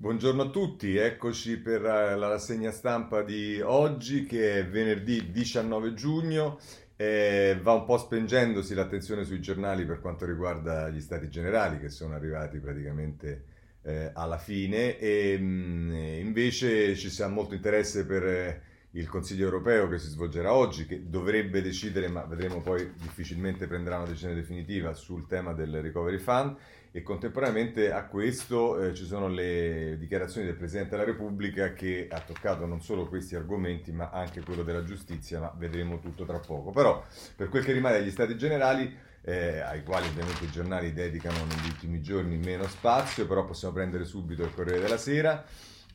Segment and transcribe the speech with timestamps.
[0.00, 5.92] Buongiorno a tutti, eccoci per eh, la rassegna stampa di oggi che è venerdì 19
[5.94, 6.60] giugno.
[6.94, 11.88] Eh, va un po' spengendosi l'attenzione sui giornali per quanto riguarda gli stati generali che
[11.88, 13.44] sono arrivati praticamente
[13.82, 18.62] eh, alla fine e mh, mm, invece ci sia molto interesse per eh,
[18.92, 23.96] il Consiglio europeo che si svolgerà oggi, che dovrebbe decidere, ma vedremo poi difficilmente prenderà
[23.96, 26.56] una decisione definitiva sul tema del Recovery Fund
[26.90, 32.20] e contemporaneamente a questo eh, ci sono le dichiarazioni del Presidente della Repubblica che ha
[32.20, 36.70] toccato non solo questi argomenti ma anche quello della giustizia, ma vedremo tutto tra poco.
[36.70, 37.04] Però
[37.36, 41.66] per quel che rimane agli Stati Generali, eh, ai quali ovviamente i giornali dedicano negli
[41.66, 45.44] ultimi giorni meno spazio, però possiamo prendere subito il Corriere della Sera.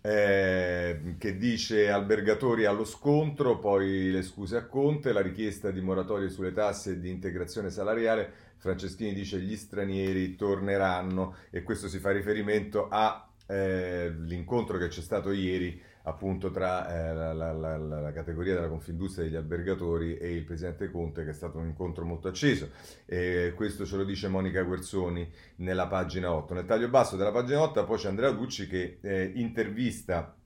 [0.05, 6.27] Eh, che dice albergatori allo scontro, poi le scuse a Conte, la richiesta di moratorie
[6.27, 12.11] sulle tasse e di integrazione salariale Franceschini dice gli stranieri torneranno e questo si fa
[12.11, 18.53] riferimento all'incontro eh, che c'è stato ieri appunto tra eh, la, la, la, la, categoria
[18.53, 22.69] della Confindustria degli albergatori e il Presidente Conte che è stato un incontro molto acceso
[23.05, 26.53] e questo ce lo dice Monica Guerzoni nella pagina 8.
[26.53, 30.37] Nel taglio basso della pagina 8 poi c'è Andrea Ducci che eh, intervista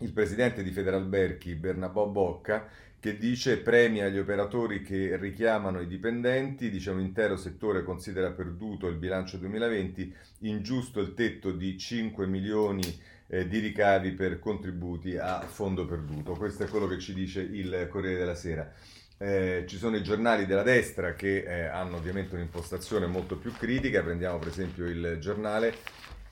[0.00, 2.68] il presidente di Federalberghi Bernabò Bocca
[3.06, 8.88] che dice premia gli operatori che richiamano i dipendenti, dice un intero settore considera perduto
[8.88, 12.82] il bilancio 2020, ingiusto il tetto di 5 milioni
[13.28, 16.32] eh, di ricavi per contributi a fondo perduto.
[16.32, 18.72] Questo è quello che ci dice il Corriere della Sera.
[19.18, 24.02] Eh, ci sono i giornali della destra che eh, hanno ovviamente un'impostazione molto più critica,
[24.02, 25.76] prendiamo per esempio il giornale,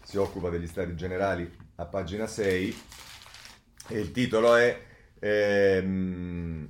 [0.03, 2.77] si occupa degli stati generali a pagina 6
[3.91, 4.93] e il titolo è
[5.25, 6.69] ehm,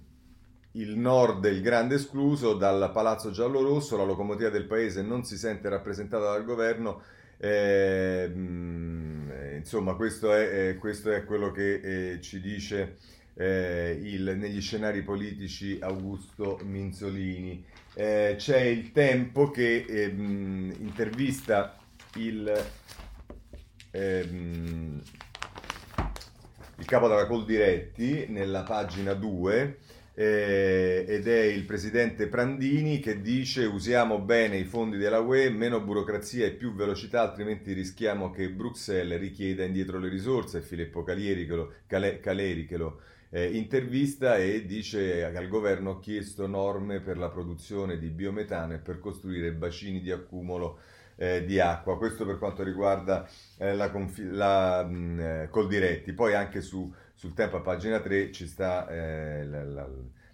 [0.73, 5.37] il nord è il grande escluso, dal palazzo giallo-rosso la locomotiva del paese non si
[5.37, 7.03] sente rappresentata dal governo.
[7.39, 12.97] Ehm, insomma, questo è, eh, questo è, quello che eh, ci dice
[13.35, 17.65] eh, il, negli scenari politici Augusto Minzolini.
[17.95, 21.77] Eh, c'è il tempo che ehm, intervista
[22.17, 22.53] il,
[23.91, 25.01] ehm,
[26.77, 29.79] il capo della Coldiretti nella pagina 2
[30.17, 35.81] eh, ed è il presidente Prandini che dice usiamo bene i fondi della UE, meno
[35.81, 40.63] burocrazia e più velocità, altrimenti rischiamo che Bruxelles richieda indietro le risorse.
[40.63, 45.91] Filippo Caleri che lo, Cale, Caleri che lo eh, intervista e dice che al governo
[45.91, 50.79] ha chiesto norme per la produzione di biometano e per costruire bacini di accumulo
[51.17, 51.97] eh, di acqua.
[51.97, 56.13] Questo per quanto riguarda eh, la, confi- la mh, mm, eh, Coldiretti.
[56.13, 59.89] Poi anche su, sul tempo a pagina 3 ci sta eh, la, la,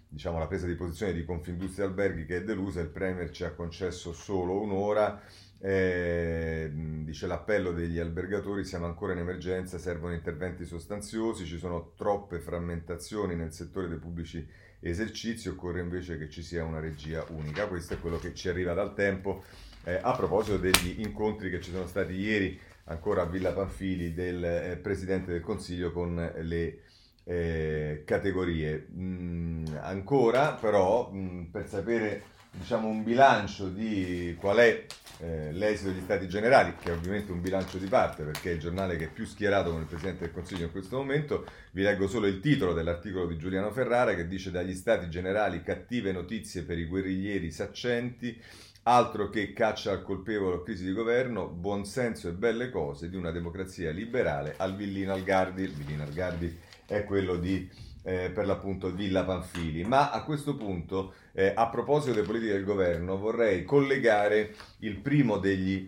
[0.07, 3.51] diciamo, la presa di posizione di Confindustria Alberghi che è delusa, il Premier ci ha
[3.51, 5.21] concesso solo un'ora.
[5.63, 6.71] Eh,
[7.03, 13.35] dice l'appello degli albergatori, siamo ancora in emergenza, servono interventi sostanziosi, ci sono troppe frammentazioni
[13.35, 14.45] nel settore dei pubblici
[14.79, 17.67] esercizi, occorre invece che ci sia una regia unica.
[17.67, 19.43] Questo è quello che ci arriva dal tempo
[19.83, 24.43] eh, a proposito degli incontri che ci sono stati ieri ancora a Villa Panfili del
[24.43, 26.79] eh, Presidente del Consiglio con le
[27.23, 28.87] eh, categorie.
[28.93, 34.85] Mm, ancora però mh, mm, per sapere diciamo, un bilancio di qual è
[35.19, 38.59] eh, l'esito degli Stati Generali, che è ovviamente un bilancio di parte perché è il
[38.59, 42.07] giornale che è più schierato con il Presidente del Consiglio in questo momento, vi leggo
[42.07, 46.77] solo il titolo dell'articolo di Giuliano Ferrara che dice dagli Stati Generali cattive notizie per
[46.77, 48.41] i guerriglieri saccenti
[48.83, 53.91] Altro che caccia al colpevole crisi di governo, buonsenso e belle cose di una democrazia
[53.91, 55.61] liberale al Villino Algardi.
[55.61, 57.69] Il Villino Algardi è quello di,
[58.01, 59.83] eh, per l'appunto, Villa Panfili.
[59.83, 65.37] Ma a questo punto, eh, a proposito delle politiche del governo, vorrei collegare il primo
[65.37, 65.87] degli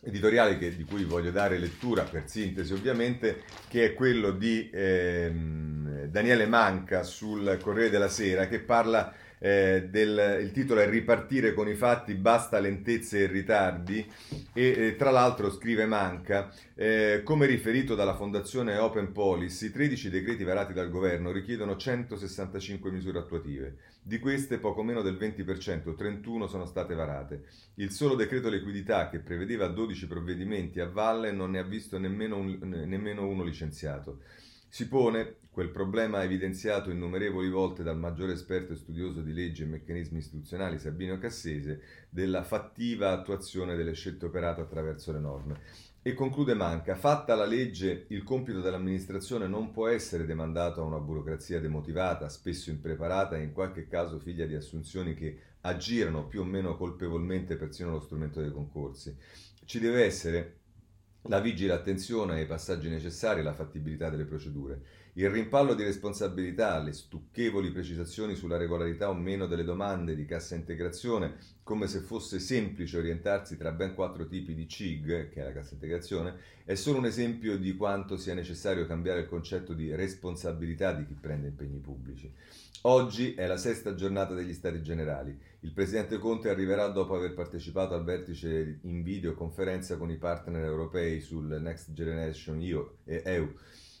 [0.00, 6.04] editoriali che, di cui voglio dare lettura per sintesi ovviamente, che è quello di ehm,
[6.04, 11.68] Daniele Manca sul Corriere della Sera, che parla eh, del, il titolo è Ripartire con
[11.68, 14.06] i fatti, basta lentezze e ritardi
[14.52, 20.44] e eh, tra l'altro scrive Manca, eh, come riferito dalla Fondazione Open Policy, 13 decreti
[20.44, 23.76] varati dal governo richiedono 165 misure attuative.
[24.02, 27.42] Di queste poco meno del 20%, 31 sono state varate.
[27.74, 32.38] Il solo decreto liquidità che prevedeva 12 provvedimenti a valle non ne ha visto nemmeno,
[32.38, 34.20] un, nemmeno uno licenziato.
[34.68, 39.66] Si pone quel problema evidenziato innumerevoli volte dal maggiore esperto e studioso di leggi e
[39.66, 41.80] meccanismi istituzionali Sabino Cassese
[42.10, 45.60] della fattiva attuazione delle scelte operate attraverso le norme.
[46.00, 51.00] E conclude Manca, fatta la legge, il compito dell'amministrazione non può essere demandato a una
[51.00, 56.44] burocrazia demotivata, spesso impreparata e in qualche caso figlia di assunzioni che aggirano più o
[56.44, 59.16] meno colpevolmente persino lo strumento dei concorsi.
[59.64, 60.57] Ci deve essere
[61.28, 64.80] la vigile attenzione ai passaggi necessari e alla fattibilità delle procedure.
[65.14, 70.54] Il rimpallo di responsabilità, le stucchevoli precisazioni sulla regolarità o meno delle domande di cassa
[70.54, 75.52] integrazione, come se fosse semplice orientarsi tra ben quattro tipi di CIG, che è la
[75.52, 76.34] cassa integrazione,
[76.64, 81.16] è solo un esempio di quanto sia necessario cambiare il concetto di responsabilità di chi
[81.20, 82.32] prende impegni pubblici.
[82.82, 85.36] Oggi è la sesta giornata degli Stati Generali.
[85.60, 91.20] Il Presidente Conte arriverà dopo aver partecipato al vertice in videoconferenza con i partner europei
[91.20, 92.60] sul Next Generation
[93.04, 93.54] EU.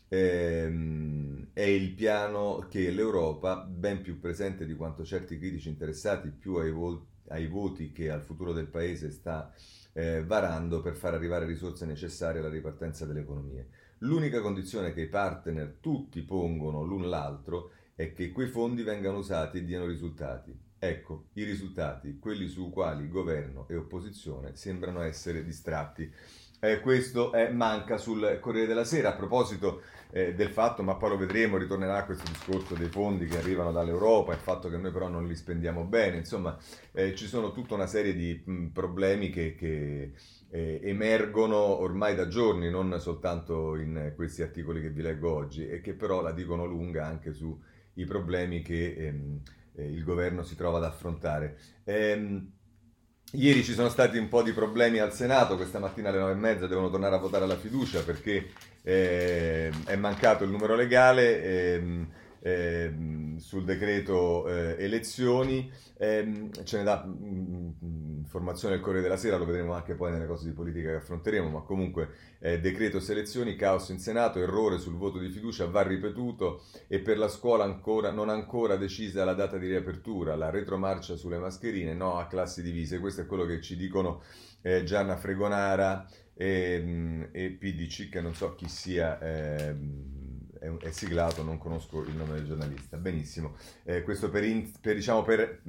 [0.06, 6.54] Ehm, è il piano che l'Europa, ben più presente di quanto certi critici interessati più
[6.54, 9.52] ai, vo- ai voti che al futuro del Paese sta
[9.94, 13.66] eh, varando per far arrivare risorse necessarie alla ripartenza delle economie.
[13.98, 19.58] L'unica condizione che i partner tutti pongono l'un l'altro è che quei fondi vengano usati
[19.58, 20.67] e diano risultati.
[20.80, 26.08] Ecco, i risultati, quelli su quali governo e opposizione sembrano essere distratti.
[26.60, 29.10] Eh, questo eh, manca sul Corriere della Sera.
[29.10, 33.38] A proposito eh, del fatto, ma poi lo vedremo, ritornerà questo discorso dei fondi che
[33.38, 36.56] arrivano dall'Europa, il fatto che noi però non li spendiamo bene, insomma
[36.92, 40.12] eh, ci sono tutta una serie di mh, problemi che, che
[40.50, 45.80] eh, emergono ormai da giorni, non soltanto in questi articoli che vi leggo oggi, e
[45.80, 47.60] che però la dicono lunga anche su
[47.94, 51.58] i problemi che ehm, eh, il governo si trova ad affrontare.
[51.84, 52.50] Ehm,
[53.32, 56.36] ieri ci sono stati un po' di problemi al Senato, questa mattina alle nove e
[56.36, 58.50] mezza devono tornare a votare la fiducia perché
[58.82, 61.42] eh, è mancato il numero legale.
[61.42, 62.08] Ehm,
[62.48, 69.02] eh, sul decreto eh, elezioni, eh, ce ne dà mh, mm, mm, informazione il Corriere
[69.02, 72.08] della Sera, lo vedremo anche poi nelle cose di politica che affronteremo, ma comunque
[72.40, 77.18] eh, decreto selezioni, caos in Senato, errore sul voto di fiducia, va ripetuto e per
[77.18, 82.18] la scuola ancora, non ancora decisa la data di riapertura, la retromarcia sulle mascherine, no
[82.18, 84.22] a classi divise, questo è quello che ci dicono
[84.62, 89.18] eh, Gianna Fregonara e, mm, e, PDC, che non so chi sia.
[89.20, 90.16] Eh,
[90.80, 92.96] è, siglato, non conosco il nome del giornalista.
[92.96, 95.62] Benissimo, eh, questo per, in, per, diciamo, per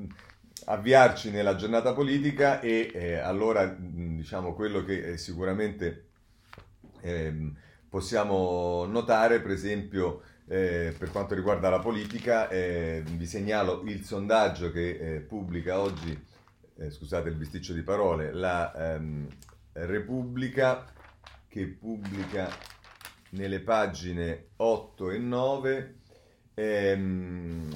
[0.65, 6.07] avviarci nella giornata politica e eh, allora diciamo quello che sicuramente
[7.01, 7.51] eh,
[7.87, 14.71] possiamo notare, per esempio, eh, per quanto riguarda la politica, eh, vi segnalo il sondaggio
[14.71, 16.17] che eh, pubblica oggi,
[16.77, 19.27] eh, scusate il bisticcio di parole, la ehm,
[19.73, 20.85] Repubblica
[21.47, 22.49] che pubblica
[23.31, 25.95] nelle pagine 8 e 9
[26.55, 27.67] ehm,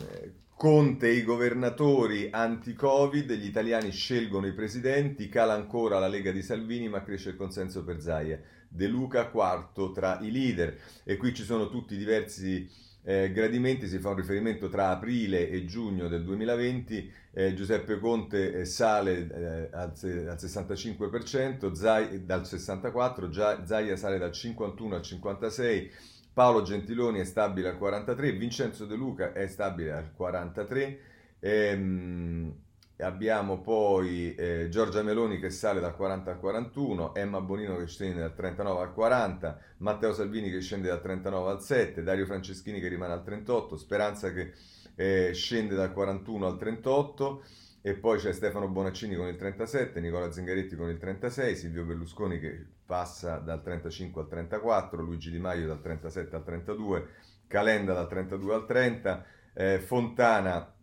[0.55, 6.41] Conte e i governatori anti-Covid, gli italiani scelgono i presidenti, cala ancora la Lega di
[6.41, 8.39] Salvini ma cresce il consenso per Zaia.
[8.69, 10.77] De Luca quarto tra i leader.
[11.03, 12.69] E qui ci sono tutti i diversi
[13.03, 18.61] eh, gradimenti, si fa un riferimento tra aprile e giugno del 2020, eh, Giuseppe Conte
[18.61, 25.89] eh, sale eh, al, al, 65%, Zai, dal 64%, Zaia sale dal 51 al 56%,
[26.33, 30.99] Paolo Gentiloni è stabile al 43, Vincenzo De Luca è stabile al 43,
[31.39, 32.53] ehm,
[32.97, 38.21] abbiamo poi eh, Giorgia Meloni che sale dal 40 al 41, Emma Bonino che scende
[38.21, 42.87] dal 39 al 40, Matteo Salvini che scende dal 39 al 7, Dario Franceschini che
[42.87, 44.53] rimane al 38, Speranza che
[44.95, 47.43] eh, scende dal 41 al 38
[47.85, 52.39] e poi c'è Stefano Bonaccini con il 37, Nicola Zingaretti con il 36, Silvio Berlusconi
[52.39, 57.07] che passa dal 35 al 34, Luigi Di Maio dal 37 al 32,
[57.45, 60.73] Calenda dal 32 al 30, eh, Fontana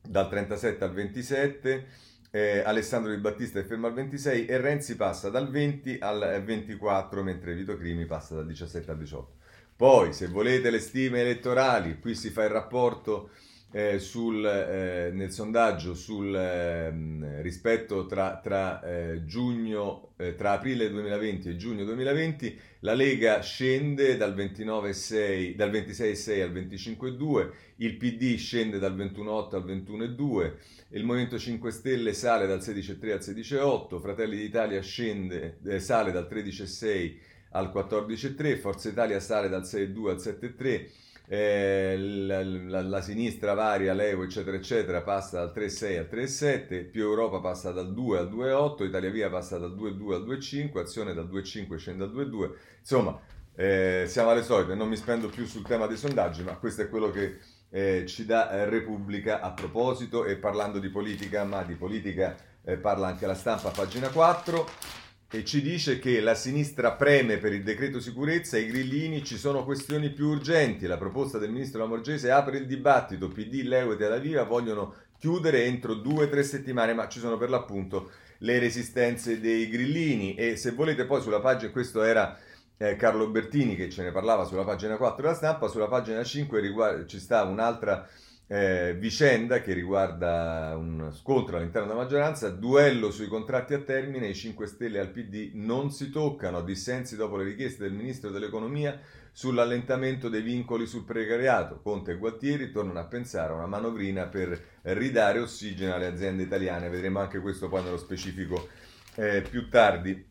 [0.00, 1.86] dal 37 al 27,
[2.30, 7.22] eh, Alessandro Di Battista è fermo al 26 e Renzi passa dal 20 al 24,
[7.22, 9.32] mentre Vito Crimi passa dal 17 al 18.
[9.76, 13.28] Poi, se volete le stime elettorali, qui si fa il rapporto
[13.76, 20.88] eh, sul, eh, nel sondaggio sul eh, rispetto tra, tra, eh, giugno, eh, tra aprile
[20.88, 28.36] 2020 e giugno 2020, la Lega scende dal, 29,6, dal 26,6 al 25,2, il PD
[28.36, 30.52] scende dal 21,8 al 21,2,
[30.90, 36.28] il Movimento 5 Stelle sale dal 16,3 al 16,8, Fratelli d'Italia scende, eh, sale dal
[36.30, 37.16] 13,6
[37.50, 40.90] al 14,3, Forza Italia sale dal 6,2 al 7,3,
[41.26, 47.02] eh, la, la, la, sinistra varia, l'Evo eccetera eccetera passa dal 3,6 al 3,7, più
[47.02, 51.28] Europa passa dal 2 al 2,8, Italia Via passa dal 2,2 al 2,5, Azione dal
[51.28, 52.50] 2,5 scende al 2,2,
[52.80, 53.18] insomma
[53.56, 56.88] eh, siamo alle solite, non mi spendo più sul tema dei sondaggi, ma questo è
[56.88, 57.38] quello che
[57.70, 60.24] eh, ci dà eh, Repubblica a proposito.
[60.24, 65.02] E parlando di politica, ma di politica eh, parla anche la stampa, pagina 4
[65.34, 69.64] e ci dice che la sinistra preme per il decreto sicurezza, i grillini ci sono
[69.64, 74.12] questioni più urgenti, la proposta del ministro Lamorgese apre il dibattito, PD, Leo e Tel
[74.12, 79.40] Aviv vogliono chiudere entro due o tre settimane, ma ci sono per l'appunto le resistenze
[79.40, 80.36] dei grillini.
[80.36, 82.38] E se volete poi sulla pagina, questo era
[82.76, 86.60] eh, Carlo Bertini che ce ne parlava sulla pagina 4 della stampa, sulla pagina 5
[86.60, 88.08] riguarda, ci sta un'altra
[88.46, 94.34] eh, vicenda che riguarda un scontro all'interno della maggioranza, duello sui contratti a termine, i
[94.34, 99.00] 5 Stelle al PD non si toccano, dissensi dopo le richieste del Ministro dell'Economia
[99.32, 101.80] sull'allentamento dei vincoli sul precariato.
[101.82, 106.88] Conte e Gualtieri tornano a pensare a una manovrina per ridare ossigeno alle aziende italiane,
[106.88, 108.68] vedremo anche questo poi nello specifico
[109.16, 110.24] eh, più tardi.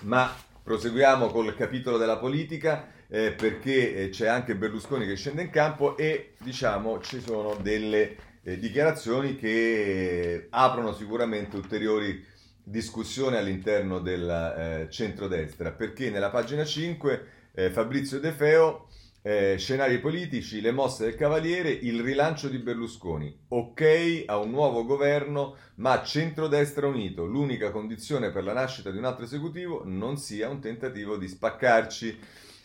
[0.00, 0.30] Ma
[0.62, 5.98] proseguiamo col capitolo della politica eh, perché eh, c'è anche Berlusconi che scende in campo
[5.98, 12.24] e diciamo ci sono delle eh, dichiarazioni che aprono sicuramente ulteriori
[12.64, 18.86] discussioni all'interno del eh, centrodestra perché nella pagina 5 eh, Fabrizio De Feo
[19.20, 23.32] eh, scenari politici, le mosse del Cavaliere, il rilancio di Berlusconi.
[23.48, 27.24] Ok a un nuovo governo, ma centrodestra unito.
[27.24, 32.18] L'unica condizione per la nascita di un altro esecutivo non sia un tentativo di spaccarci.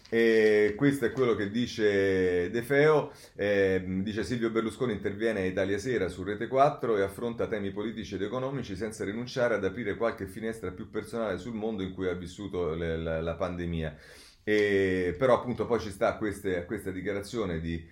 [0.10, 5.78] E questo è quello che dice De Feo, eh, dice Silvio Berlusconi interviene a Italia
[5.78, 10.26] Sera su Rete 4 e affronta temi politici ed economici senza rinunciare ad aprire qualche
[10.26, 13.98] finestra più personale sul mondo in cui ha vissuto le, la, la pandemia.
[14.46, 17.86] E, però appunto poi ci sta queste, questa dichiarazione di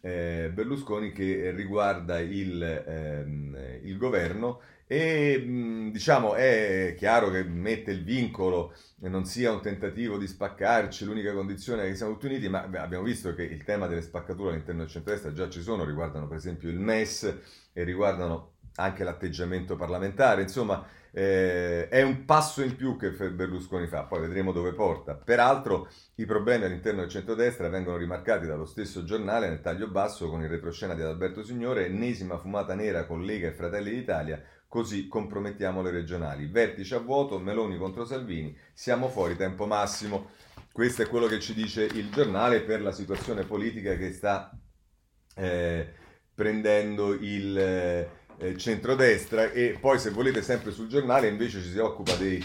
[0.00, 7.92] eh, Berlusconi che riguarda il, ehm, il governo e mh, diciamo è chiaro che mette
[7.92, 8.74] il vincolo
[9.08, 13.04] non sia un tentativo di spaccarci, l'unica condizione è che siamo tutti uniti, ma abbiamo
[13.04, 16.68] visto che il tema delle spaccature all'interno del centro-destra già ci sono, riguardano per esempio
[16.68, 17.34] il MES
[17.72, 24.04] e riguardano anche l'atteggiamento parlamentare, insomma eh, è un passo in più che Berlusconi fa,
[24.04, 25.14] poi vedremo dove porta.
[25.14, 30.42] Peraltro i problemi all'interno del centrodestra vengono rimarcati dallo stesso giornale nel taglio basso con
[30.42, 35.82] il retroscena di Adalberto Signore, ennesima fumata nera con Lega e Fratelli d'Italia, così compromettiamo
[35.82, 36.46] le regionali.
[36.46, 40.30] Vertice a vuoto, Meloni contro Salvini, siamo fuori tempo massimo.
[40.72, 44.56] Questo è quello che ci dice il giornale per la situazione politica che sta
[45.34, 45.92] eh,
[46.34, 47.58] prendendo il...
[47.58, 52.42] Eh, eh, centrodestra e poi se volete sempre sul giornale invece ci si occupa dei,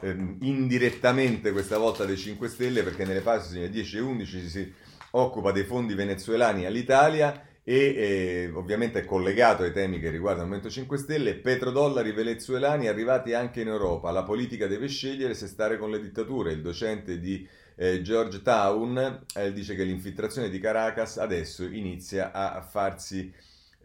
[0.00, 4.72] ehm, indirettamente questa volta dei 5 Stelle perché nelle pagine 10 e 11 ci si
[5.12, 10.50] occupa dei fondi venezuelani all'Italia e eh, ovviamente è collegato ai temi che riguardano il
[10.50, 15.78] Movimento 5 Stelle, petrodollari venezuelani arrivati anche in Europa, la politica deve scegliere se stare
[15.78, 21.64] con le dittature, il docente di eh, Georgetown eh, dice che l'infiltrazione di Caracas adesso
[21.64, 23.32] inizia a farsi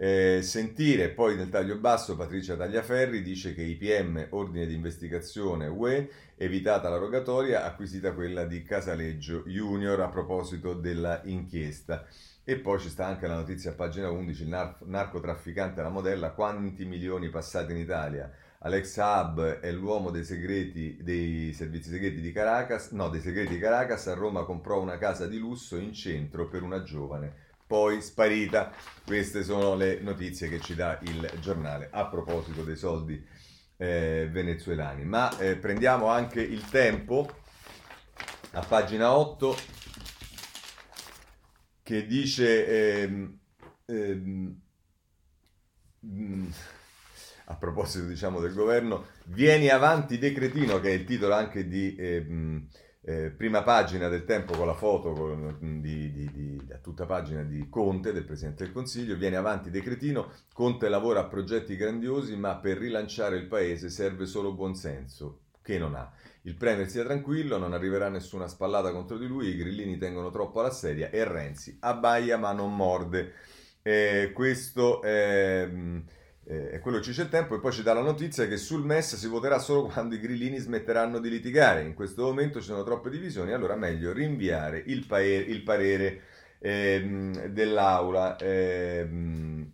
[0.03, 6.09] eh, sentire poi nel taglio basso Patrizia Tagliaferri dice che IPM, ordine di investigazione UE,
[6.37, 12.03] evitata la rogatoria, acquisita quella di Casaleggio Junior a proposito della inchiesta.
[12.43, 16.31] E poi ci sta anche la notizia a pagina 11, il nar- narcotrafficante alla modella,
[16.31, 18.31] quanti milioni passati in Italia.
[18.63, 23.59] Alex Hub è l'uomo dei segreti dei servizi segreti di Caracas, no, dei segreti di
[23.59, 28.73] Caracas, a Roma comprò una casa di lusso in centro per una giovane poi sparita.
[29.05, 33.25] Queste sono le notizie che ci dà il giornale a proposito dei soldi
[33.77, 35.05] eh, venezuelani.
[35.05, 37.33] Ma eh, prendiamo anche il tempo
[38.51, 39.55] a pagina 8
[41.81, 43.39] che dice ehm,
[43.85, 44.61] ehm,
[46.05, 46.45] mm,
[47.45, 52.67] a proposito diciamo del governo vieni avanti decretino che è il titolo anche di ehm,
[53.03, 57.43] eh, prima pagina del tempo con la foto con, di, di, di, a tutta pagina
[57.43, 62.55] di Conte, del Presidente del Consiglio, viene avanti decretino, Conte lavora a progetti grandiosi ma
[62.57, 66.11] per rilanciare il paese serve solo buonsenso, che non ha.
[66.43, 70.59] Il Premier sia tranquillo, non arriverà nessuna spallata contro di lui, i grillini tengono troppo
[70.59, 73.33] alla sedia e Renzi abbaia ma non morde.
[73.83, 75.67] Eh, questo è
[76.45, 79.27] eh, quello ci c'è tempo e poi ci dà la notizia che sul MES si
[79.27, 81.83] voterà solo quando i grillini smetteranno di litigare.
[81.83, 86.21] In questo momento ci sono troppe divisioni, allora meglio rinviare il, paere, il parere
[86.59, 88.37] ehm, dell'Aula.
[88.37, 89.71] Ehm,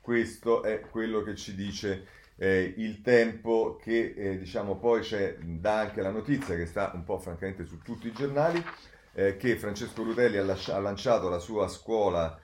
[0.00, 5.80] questo è quello che ci dice eh, il tempo che eh, diciamo poi c'è dà
[5.80, 8.64] anche la notizia che sta un po' francamente su tutti i giornali
[9.12, 12.38] eh, che Francesco Rutelli ha, lasci- ha lanciato la sua scuola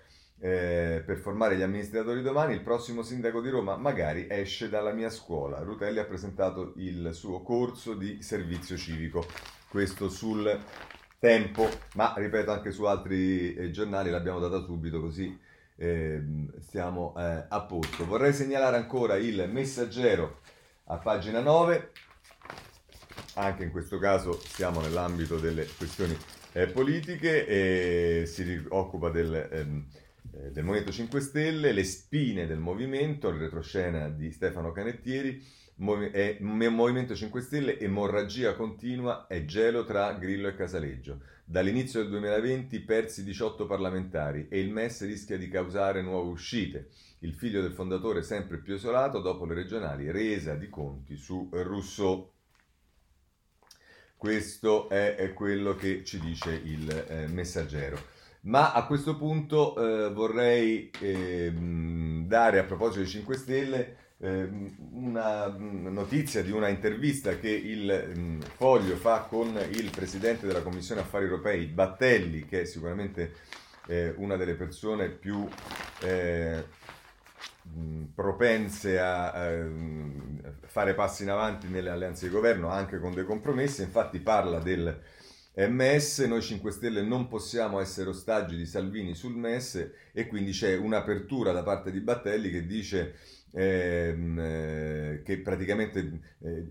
[0.45, 5.09] eh, per formare gli amministratori domani, il prossimo sindaco di Roma magari esce dalla mia
[5.09, 5.61] scuola.
[5.61, 9.25] Rutelli ha presentato il suo corso di servizio civico,
[9.71, 10.63] questo sul
[11.19, 15.35] tempo, ma ripeto anche su altri eh, giornali l'abbiamo data subito così
[15.77, 16.23] eh,
[16.61, 18.05] stiamo eh, a posto.
[18.05, 20.41] Vorrei segnalare ancora il messaggero
[20.89, 21.91] a pagina 9,
[23.37, 26.15] anche in questo caso siamo nell'ambito delle questioni
[26.53, 29.87] eh, politiche e si occupa del ehm,
[30.37, 35.43] eh, del Movimento 5 Stelle, le spine del movimento, il retroscena di Stefano Canettieri,
[36.12, 41.21] è Movimento 5 Stelle, emorragia continua, è gelo tra Grillo e Casaleggio.
[41.45, 46.91] Dall'inizio del 2020 persi 18 parlamentari e il MES rischia di causare nuove uscite.
[47.21, 52.31] Il figlio del fondatore sempre più isolato dopo le regionali, resa di conti su Rousseau.
[54.17, 58.13] Questo è, è quello che ci dice il eh, messaggero.
[58.45, 61.53] Ma a questo punto eh, vorrei eh,
[62.27, 68.97] dare a proposito dei 5 Stelle Ehm, una notizia di una intervista che il Foglio
[68.97, 73.35] fa con il presidente della Commissione Affari Europei, Battelli, che è sicuramente
[73.87, 75.47] eh, una delle persone più
[76.01, 76.65] eh,
[78.15, 79.59] propense a, a,
[80.67, 83.83] fare passi in avanti nelle alleanze di governo, anche con dei compromessi.
[83.83, 85.03] Infatti parla del
[85.56, 90.76] MES, noi 5 Stelle non possiamo essere ostaggi di Salvini sul MES e quindi c'è
[90.76, 93.14] un'apertura da parte di Battelli che dice
[93.52, 96.66] ehm, eh, che praticamente eh,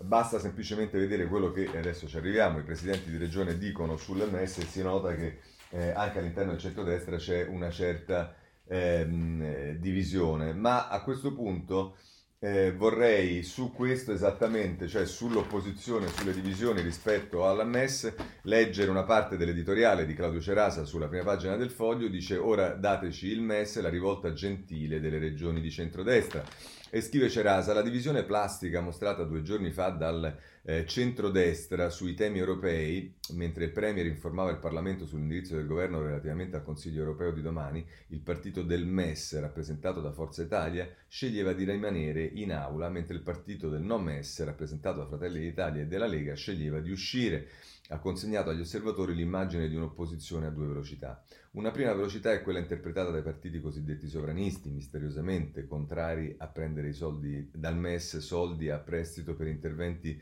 [0.00, 4.64] basta semplicemente vedere quello che adesso ci arriviamo, i presidenti di regione dicono sull'MS e
[4.66, 8.34] si nota che eh, anche all'interno del centrodestra c'è una certa
[8.66, 11.96] ehm, divisione, ma a questo punto
[12.44, 19.36] eh, vorrei su questo esattamente, cioè sull'opposizione, sulle divisioni rispetto alla MES, leggere una parte
[19.36, 23.88] dell'editoriale di Claudio Cerasa sulla prima pagina del foglio, dice ora dateci il MES, la
[23.88, 26.42] rivolta gentile delle regioni di centrodestra.
[26.90, 32.38] E scrive Cerasa, la divisione plastica mostrata due giorni fa dal eh, centrodestra sui temi
[32.38, 37.42] europei, mentre il Premier informava il Parlamento sull'indirizzo del governo relativamente al Consiglio europeo di
[37.42, 43.14] domani, il partito del MES, rappresentato da Forza Italia, sceglieva di rimanere in aula, mentre
[43.14, 47.48] il partito del no MES, rappresentato da Fratelli d'Italia e della Lega, sceglieva di uscire
[47.88, 51.22] ha consegnato agli osservatori l'immagine di un'opposizione a due velocità.
[51.52, 56.94] Una prima velocità è quella interpretata dai partiti cosiddetti sovranisti, misteriosamente contrari a prendere i
[56.94, 60.18] soldi dal MES, soldi a prestito per interventi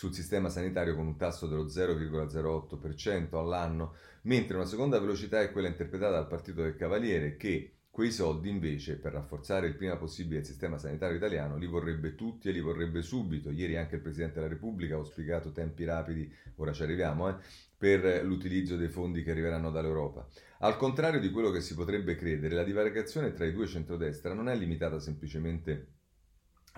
[0.00, 5.68] sul sistema sanitario con un tasso dello 0,08% all'anno, mentre una seconda velocità è quella
[5.68, 10.46] interpretata dal Partito del Cavaliere che quei soldi invece per rafforzare il prima possibile il
[10.46, 13.50] sistema sanitario italiano li vorrebbe tutti e li vorrebbe subito.
[13.50, 17.34] Ieri anche il Presidente della Repubblica ha auspicato tempi rapidi, ora ci arriviamo, eh,
[17.76, 20.26] per l'utilizzo dei fondi che arriveranno dall'Europa.
[20.60, 24.48] Al contrario di quello che si potrebbe credere, la divaricazione tra i due centrodestra non
[24.48, 25.99] è limitata semplicemente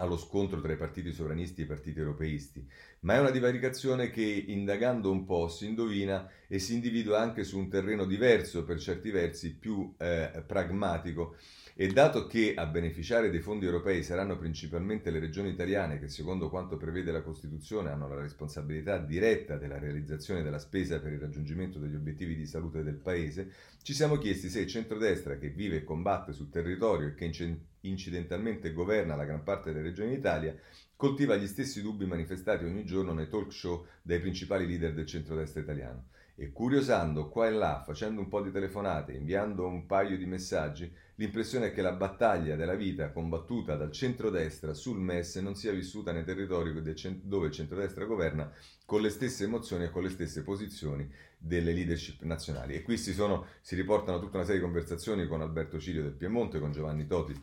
[0.03, 2.67] allo scontro tra i partiti sovranisti e i partiti europeisti,
[3.01, 7.59] ma è una divaricazione che, indagando un po', si indovina e si individua anche su
[7.59, 11.37] un terreno diverso, per certi versi più eh, pragmatico.
[11.75, 16.51] E dato che a beneficiare dei fondi europei saranno principalmente le regioni italiane che, secondo
[16.51, 21.79] quanto prevede la Costituzione, hanno la responsabilità diretta della realizzazione della spesa per il raggiungimento
[21.79, 23.51] degli obiettivi di salute del Paese,
[23.83, 27.31] ci siamo chiesti se il centrodestra, che vive e combatte sul territorio e che
[27.81, 30.55] incidentalmente governa la gran parte delle regioni d'Italia,
[30.97, 35.63] coltiva gli stessi dubbi manifestati ogni giorno nei talk show dai principali leader del centrodestra
[35.63, 36.11] italiano.
[36.35, 40.91] E curiosando qua e là, facendo un po' di telefonate, inviando un paio di messaggi,
[41.17, 46.11] l'impressione è che la battaglia della vita combattuta dal centrodestra sul MES non sia vissuta
[46.11, 46.73] nei territori
[47.23, 48.51] dove il centrodestra governa
[48.87, 52.75] con le stesse emozioni e con le stesse posizioni delle leadership nazionali.
[52.75, 56.13] E qui si, sono, si riportano tutta una serie di conversazioni con Alberto Cirio del
[56.13, 57.41] Piemonte, con Giovanni Toti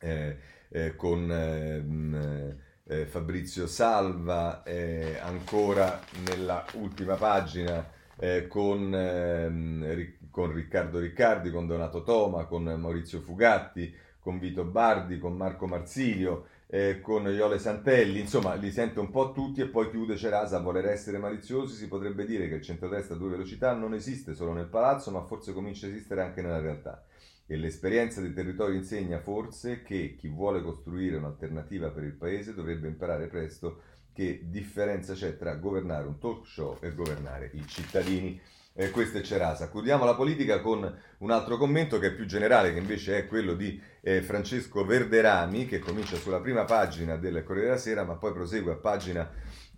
[0.00, 0.36] eh,
[0.68, 2.56] eh, con ehm,
[2.88, 11.66] eh, Fabrizio Salva, eh, ancora nella ultima pagina eh, con, ehm, con, Riccardo Riccardi, con
[11.66, 16.46] Donato Toma, con Maurizio Fugatti, con Vito Bardi, con Marco Marsilio.
[16.70, 20.60] Eh, con Iole Santelli, insomma li sente un po' tutti e poi chiude Cerasa a
[20.60, 24.52] voler essere maliziosi, si potrebbe dire che il centrodestra a due velocità non esiste solo
[24.52, 27.02] nel palazzo, ma forse comincia a esistere anche nella realtà.
[27.50, 32.88] E l'esperienza dei territori insegna forse che chi vuole costruire un'alternativa per il paese dovrebbe
[32.88, 33.80] imparare presto
[34.12, 38.38] che differenza c'è tra governare un talk show e governare i cittadini.
[38.74, 39.70] Eh, questo è Cerasa.
[39.70, 43.54] Chiudiamo la politica con un altro commento che è più generale, che invece è quello
[43.54, 48.32] di eh, Francesco Verderami, che comincia sulla prima pagina del Corriere della Sera, ma poi
[48.34, 49.30] prosegue a pagina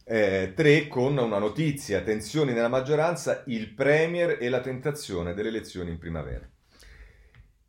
[0.03, 5.91] eh, 3 con una notizia, tensioni nella maggioranza, il Premier e la tentazione delle elezioni
[5.91, 6.49] in primavera.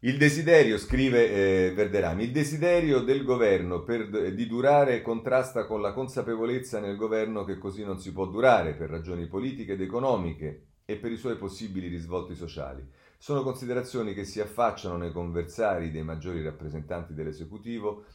[0.04, 1.30] Il desiderio, scrive
[1.68, 7.44] eh, Verderami, il desiderio del governo per, di durare contrasta con la consapevolezza nel governo
[7.44, 11.36] che così non si può durare per ragioni politiche ed economiche e per i suoi
[11.36, 12.84] possibili risvolti sociali.
[13.20, 18.06] Sono considerazioni che si affacciano nei conversari dei maggiori rappresentanti dell'esecutivo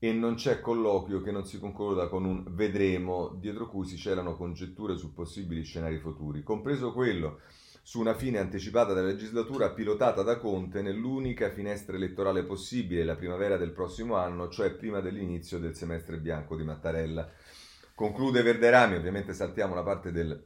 [0.00, 4.34] e non c'è colloquio che non si concorda con un vedremo dietro cui si celano
[4.34, 7.38] congetture su possibili scenari futuri, compreso quello
[7.88, 13.56] su una fine anticipata della legislatura pilotata da Conte nell'unica finestra elettorale possibile, la primavera
[13.56, 17.26] del prossimo anno, cioè prima dell'inizio del semestre bianco di Mattarella.
[17.94, 20.44] Conclude Verderami, ovviamente saltiamo la parte del,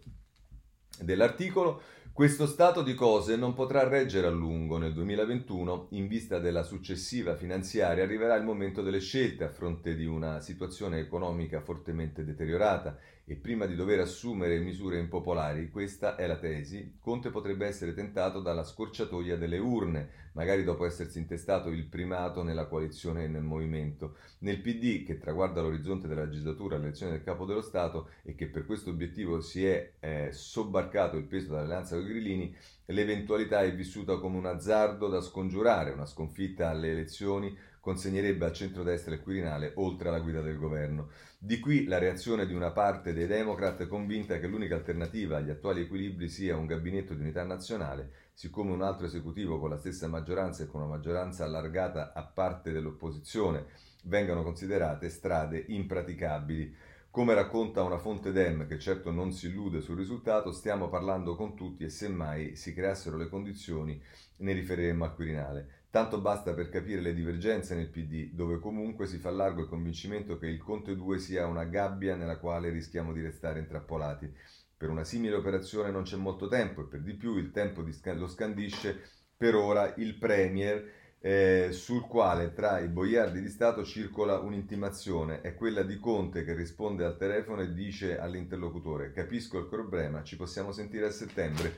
[1.00, 1.82] dell'articolo.
[2.12, 4.78] Questo stato di cose non potrà reggere a lungo.
[4.78, 10.06] Nel 2021, in vista della successiva finanziaria, arriverà il momento delle scelte a fronte di
[10.06, 16.38] una situazione economica fortemente deteriorata e prima di dover assumere misure impopolari, questa è la
[16.38, 22.42] tesi, Conte potrebbe essere tentato dalla scorciatoia delle urne, magari dopo essersi intestato il primato
[22.42, 24.16] nella coalizione e nel movimento.
[24.38, 28.66] Nel PD, che traguarda l'orizzonte della legislatura all'elezione del capo dello Stato e che per
[28.66, 32.54] questo obiettivo si è eh, sobbarcato il peso dell'alleanza con grillini,
[32.86, 39.12] l'eventualità è vissuta come un azzardo da scongiurare, una sconfitta alle elezioni consegnerebbe al centrodestra
[39.12, 41.08] il Quirinale oltre alla guida del governo.
[41.44, 45.80] Di qui la reazione di una parte dei Democrat convinta che l'unica alternativa agli attuali
[45.80, 50.62] equilibri sia un gabinetto di unità nazionale, siccome un altro esecutivo con la stessa maggioranza
[50.62, 53.66] e con una maggioranza allargata a parte dell'opposizione
[54.04, 56.76] vengano considerate strade impraticabili.
[57.10, 61.56] Come racconta una fonte Dem, che certo non si illude sul risultato, stiamo parlando con
[61.56, 64.00] tutti e semmai si creassero le condizioni
[64.36, 65.81] ne riferiremmo al Quirinale.
[65.92, 70.38] Tanto basta per capire le divergenze nel PD, dove comunque si fa largo il convincimento
[70.38, 74.34] che il Conte 2 sia una gabbia nella quale rischiamo di restare intrappolati.
[74.74, 78.26] Per una simile operazione non c'è molto tempo e per di più il tempo lo
[78.26, 79.02] scandisce
[79.36, 80.82] per ora il Premier,
[81.20, 85.42] eh, sul quale tra i boiardi di Stato circola un'intimazione.
[85.42, 90.36] È quella di Conte che risponde al telefono e dice all'interlocutore: Capisco il problema, ci
[90.36, 91.74] possiamo sentire a settembre.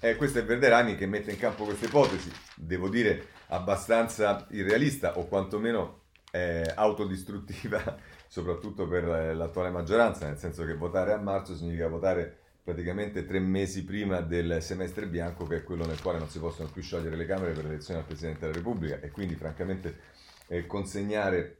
[0.00, 5.26] Eh, questo è Verderami che mette in campo questa ipotesi, devo dire abbastanza irrealista o
[5.26, 12.38] quantomeno eh, autodistruttiva, soprattutto per l'attuale maggioranza, nel senso che votare a marzo significa votare
[12.62, 16.68] praticamente tre mesi prima del semestre bianco, che è quello nel quale non si possono
[16.68, 19.98] più sciogliere le Camere per l'elezione al Presidente della Repubblica e quindi francamente
[20.46, 21.56] eh, consegnare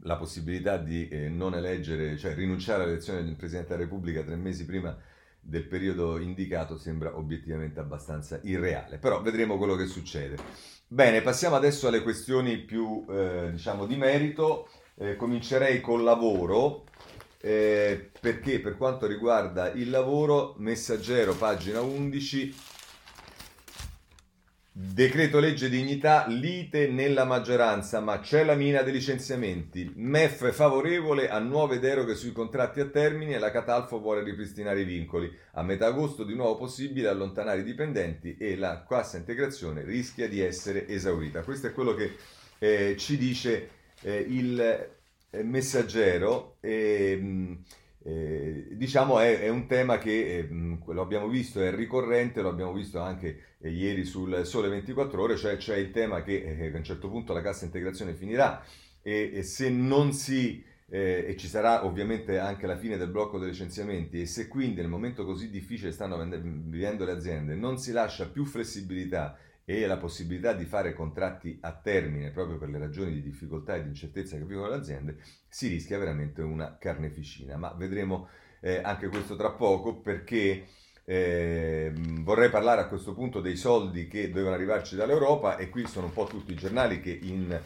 [0.00, 4.64] la possibilità di eh, non eleggere, cioè rinunciare all'elezione del Presidente della Repubblica tre mesi
[4.64, 4.96] prima
[5.46, 10.36] del periodo indicato sembra obiettivamente abbastanza irreale, però vedremo quello che succede.
[10.88, 14.68] Bene, passiamo adesso alle questioni più eh, diciamo di merito.
[14.98, 16.84] Eh, comincerei col lavoro,
[17.40, 22.54] eh, perché per quanto riguarda il lavoro, messaggero, pagina 11,
[24.78, 29.90] Decreto legge dignità, lite nella maggioranza, ma c'è la mina dei licenziamenti.
[29.94, 34.84] MEF favorevole a nuove deroghe sui contratti a termine e la Catalfo vuole ripristinare i
[34.84, 35.34] vincoli.
[35.52, 40.40] A metà agosto di nuovo possibile allontanare i dipendenti e la cassa integrazione rischia di
[40.40, 41.40] essere esaurita.
[41.40, 42.14] Questo è quello che
[42.58, 43.70] eh, ci dice
[44.02, 46.58] eh, il eh, messaggero.
[46.60, 47.56] Eh,
[48.06, 52.72] eh, diciamo è, è, un tema che eh, lo abbiamo visto, è ricorrente, lo abbiamo
[52.72, 56.76] visto anche eh, ieri sul Sole 24 Ore, cioè c'è il tema che eh, a
[56.76, 58.62] un certo punto la cassa integrazione finirà
[59.02, 63.40] e, e se non si, eh, e ci sarà ovviamente anche la fine del blocco
[63.40, 67.90] dei licenziamenti e se quindi nel momento così difficile stanno vivendo le aziende non si
[67.90, 69.36] lascia più flessibilità
[69.68, 73.82] e la possibilità di fare contratti a termine proprio per le ragioni di difficoltà e
[73.82, 75.16] di incertezza che vivono le aziende,
[75.48, 77.56] si rischia veramente una carneficina.
[77.56, 78.28] Ma vedremo
[78.60, 80.66] eh, anche questo tra poco perché
[81.04, 86.06] eh, vorrei parlare a questo punto dei soldi che dovevano arrivarci dall'Europa e qui sono
[86.06, 87.60] un po' tutti i giornali che in,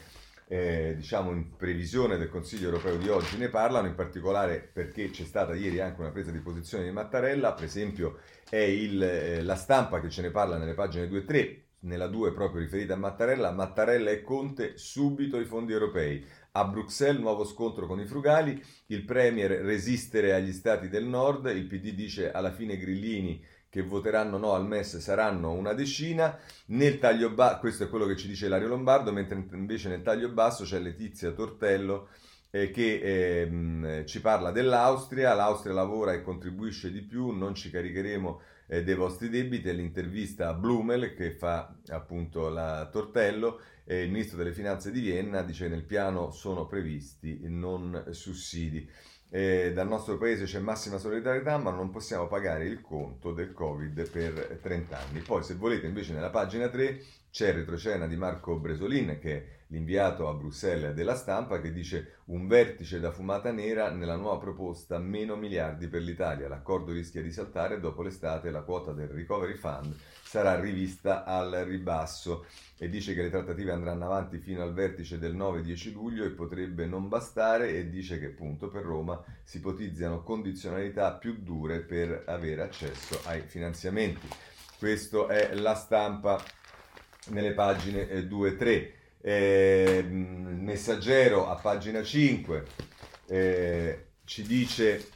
[0.48, 5.24] eh, diciamo in previsione del Consiglio europeo di oggi ne parlano, in particolare perché c'è
[5.24, 9.54] stata ieri anche una presa di posizione di Mattarella, per esempio è il, eh, la
[9.54, 12.98] stampa che ce ne parla nelle pagine 2 e 3 nella 2 proprio riferita a
[12.98, 16.24] Mattarella, Mattarella e Conte subito i fondi europei.
[16.52, 21.66] A Bruxelles nuovo scontro con i frugali, il Premier resistere agli stati del nord, il
[21.66, 27.30] PD dice alla fine Grillini che voteranno no al MES saranno una decina, nel taglio
[27.30, 30.80] basso, questo è quello che ci dice Lario Lombardo, mentre invece nel taglio basso c'è
[30.80, 32.08] Letizia Tortello
[32.50, 38.40] eh, che eh, ci parla dell'Austria, l'Austria lavora e contribuisce di più, non ci caricheremo
[38.70, 44.10] eh, dei vostri debiti, è l'intervista a Blumel che fa appunto la Tortello, e il
[44.12, 48.88] ministro delle finanze di Vienna dice nel piano sono previsti non sussidi.
[49.28, 54.08] Eh, dal nostro paese c'è massima solidarietà, ma non possiamo pagare il conto del Covid
[54.08, 55.20] per 30 anni.
[55.20, 59.46] Poi, se volete, invece, nella pagina 3 c'è il retrocena di Marco Bresolin, che è
[59.68, 64.98] l'inviato a Bruxelles della stampa, che dice un vertice da fumata nera nella nuova proposta
[64.98, 66.48] meno miliardi per l'Italia.
[66.48, 69.94] L'accordo rischia di saltare dopo l'estate la quota del Recovery Fund
[70.30, 72.46] sarà rivista al ribasso
[72.78, 76.86] e dice che le trattative andranno avanti fino al vertice del 9-10 luglio e potrebbe
[76.86, 82.62] non bastare e dice che appunto per Roma si ipotizzano condizionalità più dure per avere
[82.62, 84.28] accesso ai finanziamenti.
[84.78, 86.42] Questo è la stampa
[87.28, 88.92] nelle pagine 2 e 3.
[89.22, 92.64] Eh, messaggero a pagina 5
[93.26, 95.08] eh, ci dice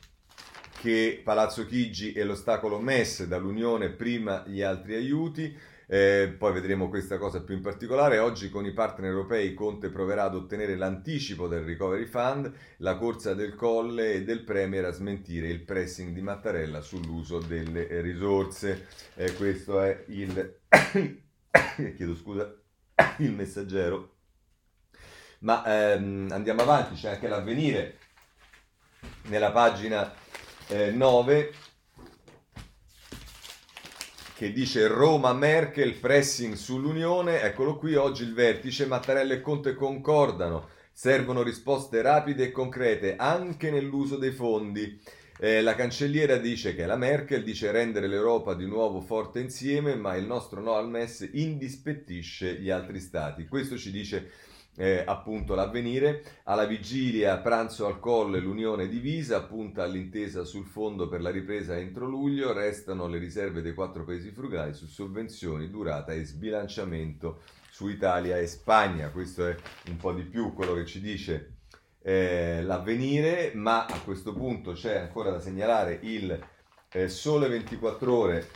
[0.81, 5.57] che Palazzo Chigi è l'ostacolo MES dall'Unione prima gli altri aiuti.
[5.87, 8.19] Eh, poi vedremo questa cosa più in particolare.
[8.19, 13.35] Oggi con i partner europei Conte proverà ad ottenere l'anticipo del Recovery Fund, la corsa
[13.35, 18.87] del Colle e del Premier a smentire il pressing di Mattarella sull'uso delle risorse.
[19.15, 21.23] Eh, questo è il...
[21.97, 22.55] chiedo scusa,
[23.19, 24.13] il messaggero.
[25.41, 27.99] Ma ehm, andiamo avanti, c'è anche l'avvenire
[29.25, 30.13] nella pagina
[30.69, 31.53] eh, 9
[34.35, 40.71] che dice Roma Merkel pressing sull'Unione, eccolo qui oggi il vertice, Mattarella e Conte concordano,
[40.93, 45.01] servono risposte rapide e concrete anche nell'uso dei fondi.
[45.37, 50.15] Eh, la cancelliera dice che la Merkel dice rendere l'Europa di nuovo forte insieme, ma
[50.15, 53.47] il nostro no al MES indispettisce gli altri stati.
[53.49, 54.31] Questo ci dice
[54.77, 56.23] eh, appunto l'avvenire.
[56.45, 62.07] Alla vigilia, pranzo al colle, l'Unione divisa, punta all'intesa sul fondo per la ripresa entro
[62.07, 68.39] luglio, restano le riserve dei quattro paesi frugali su sovvenzioni, durata e sbilanciamento su Italia
[68.39, 69.11] e Spagna.
[69.11, 69.57] Questo è
[69.89, 71.54] un po' di più quello che ci dice
[72.07, 76.39] eh, l'avvenire, ma a questo punto c'è ancora da segnalare il
[76.93, 78.49] eh, Sole 24 ore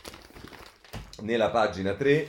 [1.21, 2.27] nella pagina 3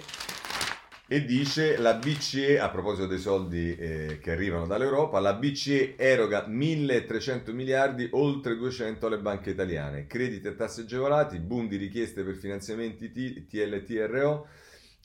[1.06, 6.46] e dice la BCE, a proposito dei soldi eh, che arrivano dall'Europa, la BCE eroga
[6.46, 12.36] 1300 miliardi, oltre 200 alle banche italiane, crediti e tasse agevolati, boom di richieste per
[12.36, 14.46] finanziamenti T- TLTRO,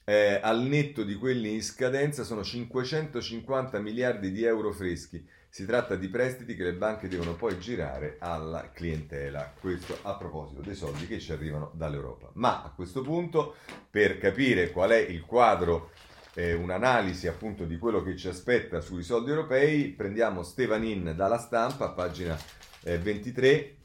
[0.05, 5.27] eh, al netto di quelli in scadenza sono 550 miliardi di euro freschi.
[5.55, 9.53] Si tratta di prestiti che le banche devono poi girare alla clientela.
[9.57, 12.29] Questo a proposito dei soldi che ci arrivano dall'Europa.
[12.33, 13.55] Ma a questo punto,
[13.89, 15.91] per capire qual è il quadro,
[16.33, 21.87] eh, un'analisi appunto di quello che ci aspetta sui soldi europei, prendiamo Stevanin dalla stampa,
[21.91, 22.37] pagina
[22.83, 23.77] eh, 23.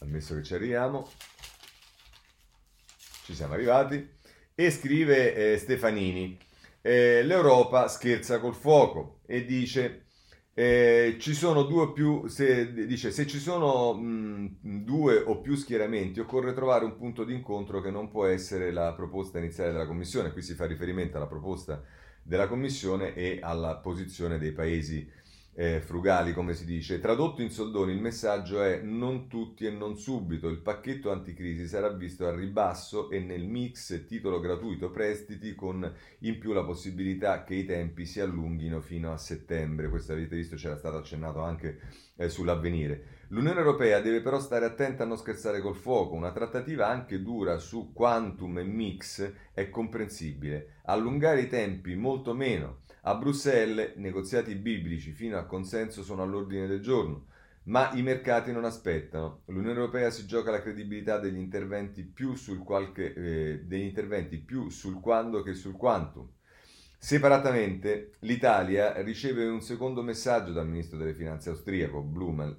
[0.00, 1.10] Ammesso che ci arriviamo,
[3.24, 4.16] ci siamo arrivati.
[4.54, 6.46] E scrive eh, Stefanini.
[6.80, 10.04] Eh, L'Europa scherza col fuoco e dice
[10.54, 15.54] eh, ci sono due o più, se, dice, se ci sono mh, due o più
[15.56, 19.86] schieramenti occorre trovare un punto di incontro che non può essere la proposta iniziale della
[19.86, 21.82] Commissione, qui si fa riferimento alla proposta
[22.22, 25.08] della Commissione e alla posizione dei paesi
[25.60, 27.00] eh, frugali, come si dice.
[27.00, 30.48] Tradotto in soldoni, il messaggio è non tutti e non subito.
[30.48, 36.38] Il pacchetto anticrisi sarà visto al ribasso e nel mix titolo gratuito prestiti con in
[36.38, 39.88] più la possibilità che i tempi si allunghino fino a settembre.
[39.88, 41.80] Questo avete visto, c'era stato accennato anche
[42.14, 43.16] eh, sull'avvenire.
[43.30, 46.14] L'Unione Europea deve però stare attenta a non scherzare col fuoco.
[46.14, 50.76] Una trattativa anche dura su quantum e mix è comprensibile.
[50.84, 52.86] Allungare i tempi molto meno.
[53.08, 57.28] A Bruxelles negoziati biblici fino a consenso sono all'ordine del giorno,
[57.64, 59.44] ma i mercati non aspettano.
[59.46, 64.68] L'Unione Europea si gioca la credibilità degli interventi più sul, qualche, eh, degli interventi più
[64.68, 66.28] sul quando che sul quantum.
[66.98, 72.58] Separatamente, l'Italia riceve un secondo messaggio dal ministro delle finanze austriaco, Blumel,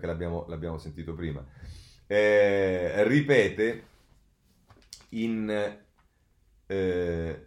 [0.00, 1.44] che l'abbiamo, l'abbiamo, sentito prima.
[2.06, 3.84] Eh, ripete
[5.10, 5.76] in,
[6.66, 7.46] eh,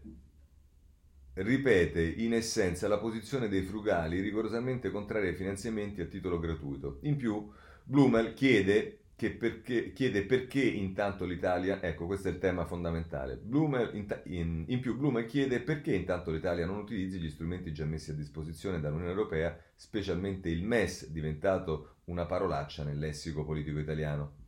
[1.35, 6.99] ripete in essenza la posizione dei frugali rigorosamente contraria ai finanziamenti a titolo gratuito.
[7.01, 7.49] In più,
[7.83, 14.05] Blumel chiede, perché, chiede perché intanto l'Italia, ecco questo è il tema fondamentale, Blumel, in,
[14.25, 18.15] in, in, più Blumel chiede perché intanto l'Italia non utilizzi gli strumenti già messi a
[18.15, 24.41] disposizione dall'Unione Europea, specialmente il MES, diventato una parolaccia nel lessico politico italiano.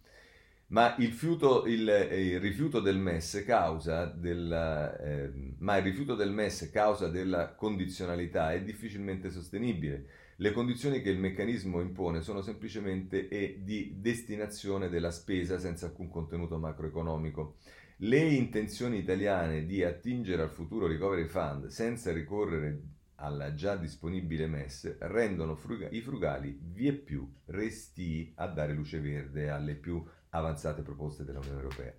[0.68, 6.32] Ma il, fiuto, il, il, rifiuto del MES causa della, eh, ma il rifiuto del
[6.32, 10.06] MES causa della condizionalità è difficilmente sostenibile.
[10.38, 16.10] Le condizioni che il meccanismo impone sono semplicemente e di destinazione della spesa senza alcun
[16.10, 17.58] contenuto macroeconomico.
[18.00, 22.82] Le intenzioni italiane di attingere al futuro Recovery Fund senza ricorrere
[23.16, 29.50] al già disponibile MES rendono fruga- i frugali vie più restii a dare luce verde
[29.50, 30.04] alle più
[30.36, 31.94] avanzate proposte dell'Unione Europea.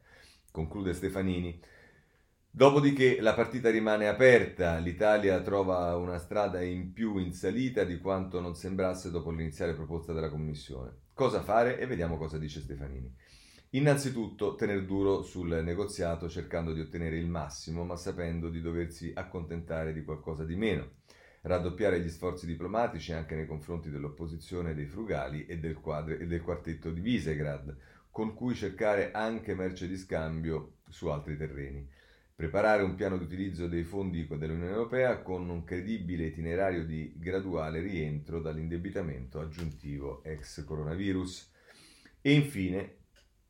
[0.50, 1.60] Conclude Stefanini.
[2.50, 8.40] Dopodiché la partita rimane aperta, l'Italia trova una strada in più in salita di quanto
[8.40, 11.04] non sembrasse dopo l'iniziale proposta della Commissione.
[11.12, 11.78] Cosa fare?
[11.78, 13.14] E vediamo cosa dice Stefanini.
[13.70, 19.92] Innanzitutto tener duro sul negoziato cercando di ottenere il massimo, ma sapendo di doversi accontentare
[19.92, 20.92] di qualcosa di meno.
[21.42, 26.40] Raddoppiare gli sforzi diplomatici anche nei confronti dell'opposizione dei frugali e del, quadre, e del
[26.40, 27.76] quartetto di Visegrad,
[28.16, 31.86] con cui cercare anche merce di scambio su altri terreni.
[32.34, 37.80] Preparare un piano di utilizzo dei fondi dell'Unione Europea con un credibile itinerario di graduale
[37.80, 41.52] rientro dall'indebitamento aggiuntivo ex coronavirus.
[42.22, 43.00] E infine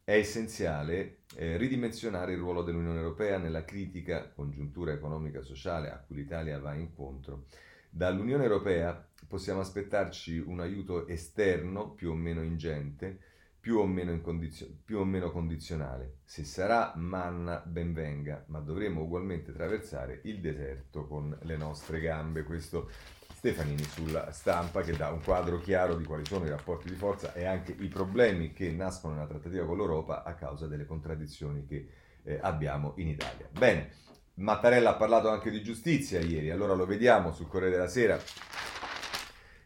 [0.02, 5.98] è essenziale eh, ridimensionare il ruolo dell'Unione Europea nella critica congiuntura economica e sociale a
[6.04, 7.44] cui l'Italia va incontro.
[7.88, 13.34] Dall'Unione Europea possiamo aspettarci un aiuto esterno più o meno ingente,
[13.66, 16.18] più o meno, condizio- più o meno condizionale.
[16.22, 22.44] Se sarà manna, ben venga, ma dovremo ugualmente attraversare il deserto con le nostre gambe.
[22.44, 22.88] Questo
[23.34, 27.32] Stefanini sulla stampa che dà un quadro chiaro di quali sono i rapporti di forza
[27.32, 31.88] e anche i problemi che nascono nella trattativa con l'Europa a causa delle contraddizioni che
[32.22, 33.48] eh, abbiamo in Italia.
[33.50, 33.90] Bene,
[34.34, 38.16] Mattarella ha parlato anche di giustizia ieri, allora lo vediamo sul Corriere della Sera.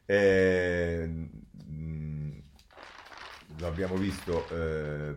[0.07, 1.29] Eh,
[3.67, 5.17] abbiamo visto, eh,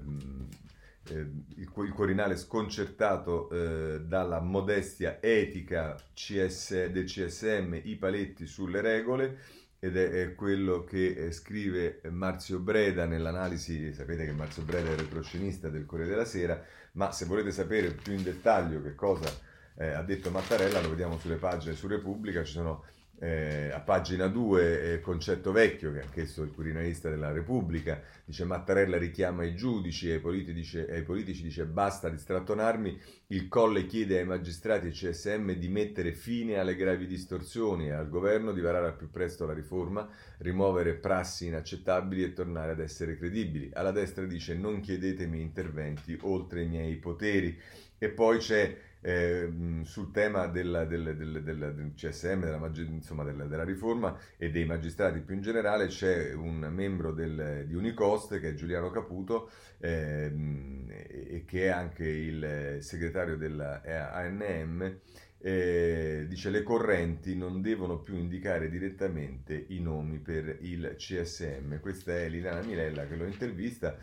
[1.10, 9.38] il, il, Quirinale sconcertato eh, dalla modestia etica CS, del CSM, i paletti sulle regole,
[9.80, 15.68] ed è, quello che eh, scrive Marzio Breda nell'analisi, sapete che Marzio Breda è retroscenista
[15.68, 19.30] del Corriere della Sera, ma se volete sapere più in dettaglio che cosa
[19.76, 22.86] eh, ha detto Mattarella, lo vediamo sulle pagine su Repubblica, ci sono
[23.20, 28.44] eh, a pagina 2 eh, Concetto Vecchio, che è anch'esso il quirinalista della Repubblica, dice
[28.44, 33.86] Mattarella richiama i giudici e ai politici, dice, ai politici dice basta distrattonarmi, il Colle
[33.86, 38.62] chiede ai magistrati e CSM di mettere fine alle gravi distorsioni e al governo di
[38.62, 40.08] varare al più presto la riforma,
[40.40, 43.70] rimuovere prassi inaccettabili e tornare ad essere credibili.
[43.74, 47.58] Alla destra dice non chiedetemi interventi oltre i miei poteri.
[47.98, 54.18] E poi c'è eh, sul tema del, del, del, del CSM, della, insomma, della, riforma
[54.38, 59.50] e dei magistrati più in generale, c'è un membro di Unicost che è Giuliano Caputo
[59.80, 65.00] ehm, e che è anche il segretario della ANM.
[65.46, 71.82] Eh, dice le correnti non devono più indicare direttamente i nomi per il CSM.
[71.82, 73.98] Questa è Liliana Milella che lo intervista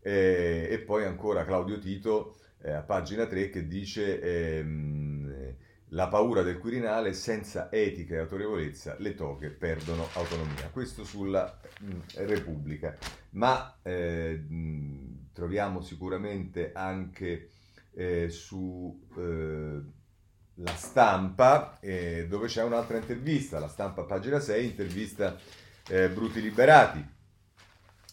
[0.00, 5.54] eh, e poi ancora Claudio Tito eh, a pagina 3 che dice ehm,
[5.88, 10.70] la paura del Quirinale senza etica e autorevolezza le toghe perdono autonomia.
[10.72, 12.96] Questo sulla mh, mm, Repubblica.
[13.30, 17.50] Ma eh, mh, troviamo sicuramente anche
[17.92, 19.80] eh, su eh,
[20.74, 25.38] stampa eh, dove c'è un'altra intervista, la stampa pagina 6, intervista
[25.88, 27.12] eh, Bruti Liberati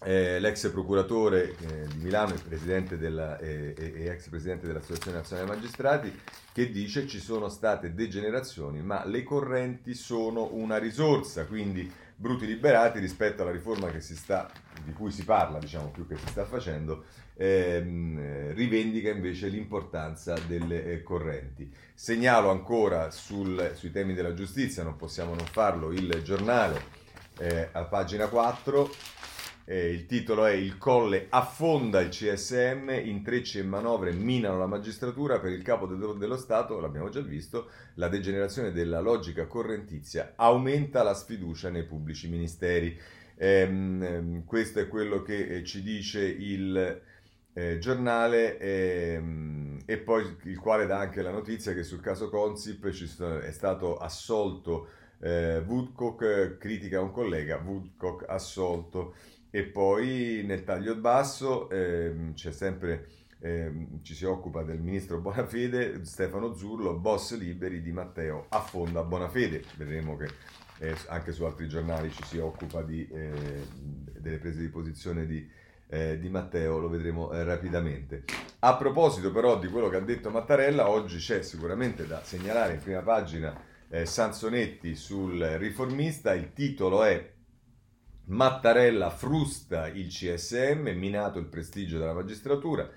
[0.03, 6.19] eh, l'ex procuratore eh, di Milano e, della, eh, e, ex presidente dell'Associazione Nazionale Magistrati,
[6.51, 12.99] che dice ci sono state degenerazioni, ma le correnti sono una risorsa, quindi bruti liberati
[12.99, 14.49] rispetto alla riforma sta,
[14.83, 20.83] di cui si parla, diciamo più che si sta facendo, ehm, rivendica invece l'importanza delle
[20.83, 21.71] eh, correnti.
[21.93, 26.99] Segnalo ancora sul, sui temi della giustizia, non possiamo non farlo, il giornale
[27.37, 28.89] eh, a pagina 4
[29.65, 35.39] eh, il titolo è Il Colle affonda il CSM, intrecci e manovre minano la magistratura
[35.39, 41.03] per il capo de- dello Stato, l'abbiamo già visto, la degenerazione della logica correntizia aumenta
[41.03, 42.99] la sfiducia nei pubblici ministeri.
[43.37, 47.01] Ehm questo è quello che eh, ci dice il
[47.53, 52.89] eh, giornale ehm, e poi il quale dà anche la notizia che sul caso Consip
[52.91, 54.87] sono, è stato assolto
[55.19, 59.13] eh, Woodcock, critica un collega, Woodcock assolto.
[59.53, 63.07] E poi nel taglio basso ehm, c'è sempre,
[63.39, 69.61] ehm, ci si occupa del ministro Bonafede, Stefano Zurlo, boss liberi di Matteo affonda Bonafede.
[69.75, 70.29] Vedremo che
[70.79, 75.45] eh, anche su altri giornali ci si occupa di, eh, delle prese di posizione di,
[75.89, 78.23] eh, di Matteo, lo vedremo eh, rapidamente.
[78.59, 82.79] A proposito però di quello che ha detto Mattarella, oggi c'è sicuramente da segnalare in
[82.79, 83.53] prima pagina
[83.89, 87.39] eh, Sansonetti sul riformista, il titolo è
[88.31, 92.89] Mattarella frusta il CSM, minato il prestigio della magistratura,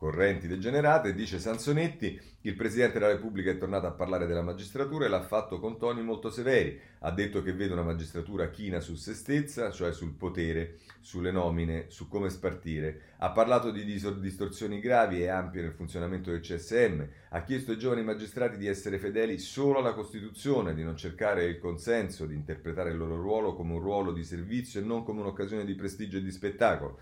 [0.00, 5.08] correnti degenerate, dice Sansonetti, il Presidente della Repubblica è tornato a parlare della magistratura e
[5.10, 6.80] l'ha fatto con toni molto severi.
[7.00, 11.84] Ha detto che vede una magistratura china su se stessa, cioè sul potere, sulle nomine,
[11.88, 13.16] su come spartire.
[13.18, 17.04] Ha parlato di distorsioni gravi e ampie nel funzionamento del CSM.
[17.28, 21.58] Ha chiesto ai giovani magistrati di essere fedeli solo alla Costituzione, di non cercare il
[21.58, 25.66] consenso, di interpretare il loro ruolo come un ruolo di servizio e non come un'occasione
[25.66, 26.98] di prestigio e di spettacolo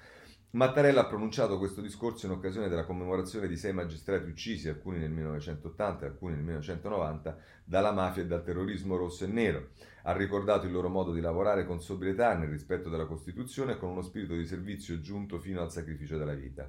[0.50, 5.10] Mattarella ha pronunciato questo discorso in occasione della commemorazione di sei magistrati uccisi, alcuni nel
[5.10, 9.68] 1980 e alcuni nel 1990, dalla mafia e dal terrorismo rosso e nero.
[10.04, 13.90] Ha ricordato il loro modo di lavorare con sobrietà nel rispetto della Costituzione e con
[13.90, 16.66] uno spirito di servizio giunto fino al sacrificio della vita.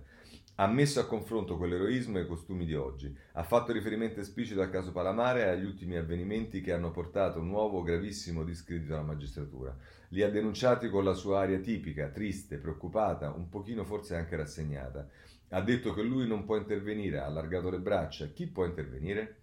[0.60, 3.16] Ha messo a confronto quell'eroismo e i costumi di oggi.
[3.32, 7.48] Ha fatto riferimento esplicito al caso Palamare e agli ultimi avvenimenti che hanno portato un
[7.48, 9.74] nuovo gravissimo discredito alla magistratura.
[10.10, 15.08] Li ha denunciati con la sua aria tipica, triste, preoccupata, un pochino forse anche rassegnata.
[15.48, 18.28] Ha detto che lui non può intervenire, ha allargato le braccia.
[18.28, 19.38] Chi può intervenire?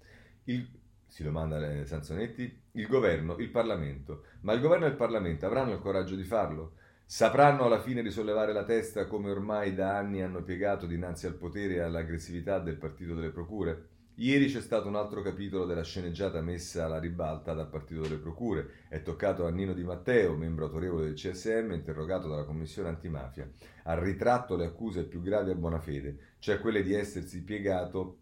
[0.45, 0.69] Il,
[1.07, 2.61] si domanda Sanzonetti.
[2.73, 4.25] Il governo, il Parlamento.
[4.41, 6.75] Ma il governo e il Parlamento avranno il coraggio di farlo?
[7.09, 11.75] Sapranno alla fine risollevare la testa come ormai da anni hanno piegato dinanzi al potere
[11.75, 13.91] e all'aggressività del partito delle procure?
[14.17, 18.87] Ieri c'è stato un altro capitolo della sceneggiata messa alla ribalta dal partito delle procure.
[18.89, 23.49] È toccato a Nino Di Matteo, membro autorevole del CSM, interrogato dalla commissione antimafia.
[23.85, 28.19] Ha ritratto le accuse più gravi a buona fede, cioè quelle di essersi piegato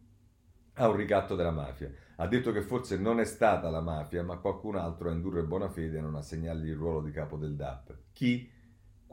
[0.74, 1.90] a un ricatto della mafia.
[2.16, 5.70] Ha detto che forse non è stata la mafia, ma qualcun altro a indurre buona
[5.70, 7.96] fede a non assegnargli il ruolo di capo del DAP.
[8.12, 8.52] Chi?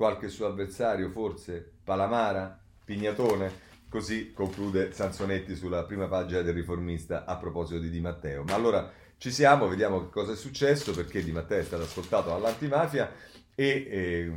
[0.01, 3.69] Qualche suo avversario, forse Palamara, Pignatone.
[3.87, 8.41] Così conclude Sansonetti sulla prima pagina del riformista a proposito di Di Matteo.
[8.41, 12.33] Ma allora ci siamo, vediamo che cosa è successo, perché Di Matteo è stato ascoltato
[12.33, 13.13] all'antimafia
[13.53, 14.31] e eh,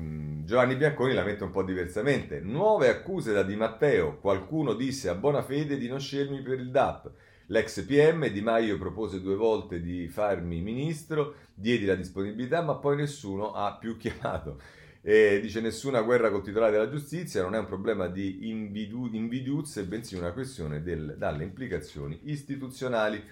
[0.45, 2.41] Giovanni Bianconi la mette un po' diversamente.
[2.41, 4.19] Nuove accuse da Di Matteo.
[4.19, 7.11] Qualcuno disse a buona fede di non scegliermi per il DAP.
[7.47, 12.97] L'ex PM Di Maio propose due volte di farmi ministro, diedi la disponibilità, ma poi
[12.97, 14.83] nessuno ha più chiamato.
[15.07, 20.17] E dice nessuna guerra col titolare della giustizia non è un problema di invidiuzze, bensì
[20.17, 23.23] una questione del, dalle implicazioni istituzionali.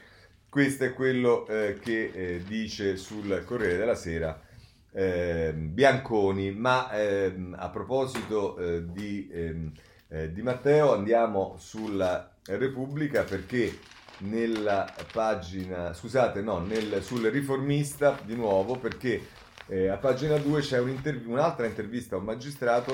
[0.50, 4.38] Questo è quello eh, che eh, dice sul Corriere della Sera
[4.92, 6.52] eh, Bianconi.
[6.52, 9.72] Ma ehm, a proposito eh, di, ehm,
[10.08, 13.78] eh, di Matteo andiamo sulla Repubblica perché
[14.18, 19.40] nella pagina, scusate, no, nel, sul riformista di nuovo perché
[19.72, 22.92] eh, a pagina 2 c'è un un'altra intervista a un magistrato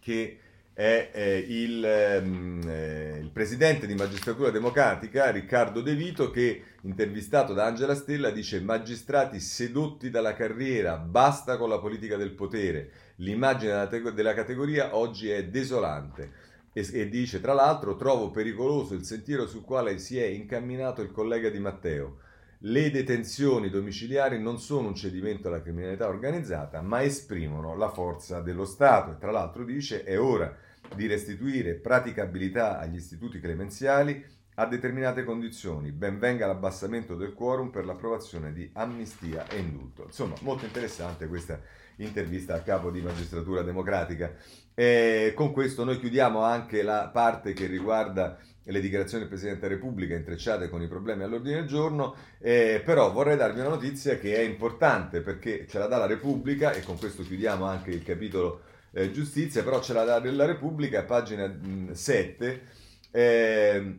[0.00, 0.38] che
[0.72, 7.52] è eh, il, ehm, eh, il, presidente di Magistratura Democratica, Riccardo De Vito, che intervistato
[7.52, 13.72] da Angela Stella dice magistrati sedotti dalla carriera, basta con la politica del potere, l'immagine
[13.72, 16.46] della, te- della categoria oggi è desolante.
[16.72, 21.50] E dice, tra l'altro, trovo pericoloso il sentiero sul quale si è incamminato il collega
[21.50, 22.18] di Matteo
[22.62, 28.64] le detenzioni domiciliari non sono un cedimento alla criminalità organizzata, ma esprimono la forza dello
[28.64, 29.12] Stato.
[29.12, 30.56] E tra l'altro dice è ora
[30.94, 35.92] di restituire praticabilità agli istituti clemenziali a determinate condizioni.
[35.92, 40.04] Ben venga l'abbassamento del quorum per l'approvazione di amnistia e indulto.
[40.04, 41.60] Insomma, molto interessante questa
[41.96, 44.34] intervista a capo di magistratura democratica.
[44.74, 48.38] E con questo noi chiudiamo anche la parte che riguarda
[48.72, 53.12] le dichiarazioni del Presidente della Repubblica intrecciate con i problemi all'ordine del giorno, eh, però
[53.12, 56.98] vorrei darvi una notizia che è importante perché ce la dà la Repubblica e con
[56.98, 58.62] questo chiudiamo anche il capitolo
[58.92, 62.62] eh, giustizia, però ce la dà la Repubblica, pagina mh, 7.
[63.10, 63.98] Eh,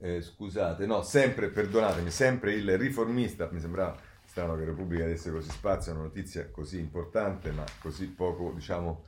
[0.00, 5.50] eh, scusate, no, sempre, perdonatemi, sempre il riformista, mi sembrava strano che Repubblica desse così
[5.50, 9.04] spazio a una notizia così importante, ma così poco, diciamo,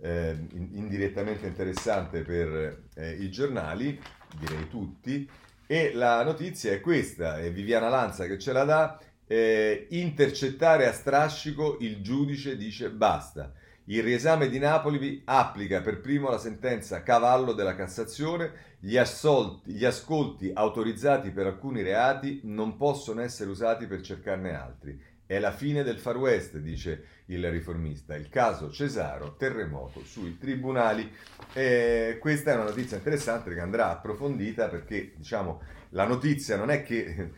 [0.00, 4.00] eh, indirettamente interessante per eh, i giornali,
[4.38, 5.28] direi tutti,
[5.66, 10.92] e la notizia è questa, è Viviana Lanza che ce la dà, eh, intercettare a
[10.92, 13.52] strascico, il giudice dice basta.
[13.84, 19.84] Il riesame di Napoli applica per primo la sentenza cavallo della Cassazione, gli, assolti, gli
[19.84, 25.00] ascolti autorizzati per alcuni reati non possono essere usati per cercarne altri.
[25.26, 28.14] È la fine del Far West, dice il riformista.
[28.14, 31.10] Il caso Cesaro, terremoto sui tribunali.
[31.52, 35.60] E questa è una notizia interessante che andrà approfondita perché, diciamo,
[35.90, 37.30] la notizia non è che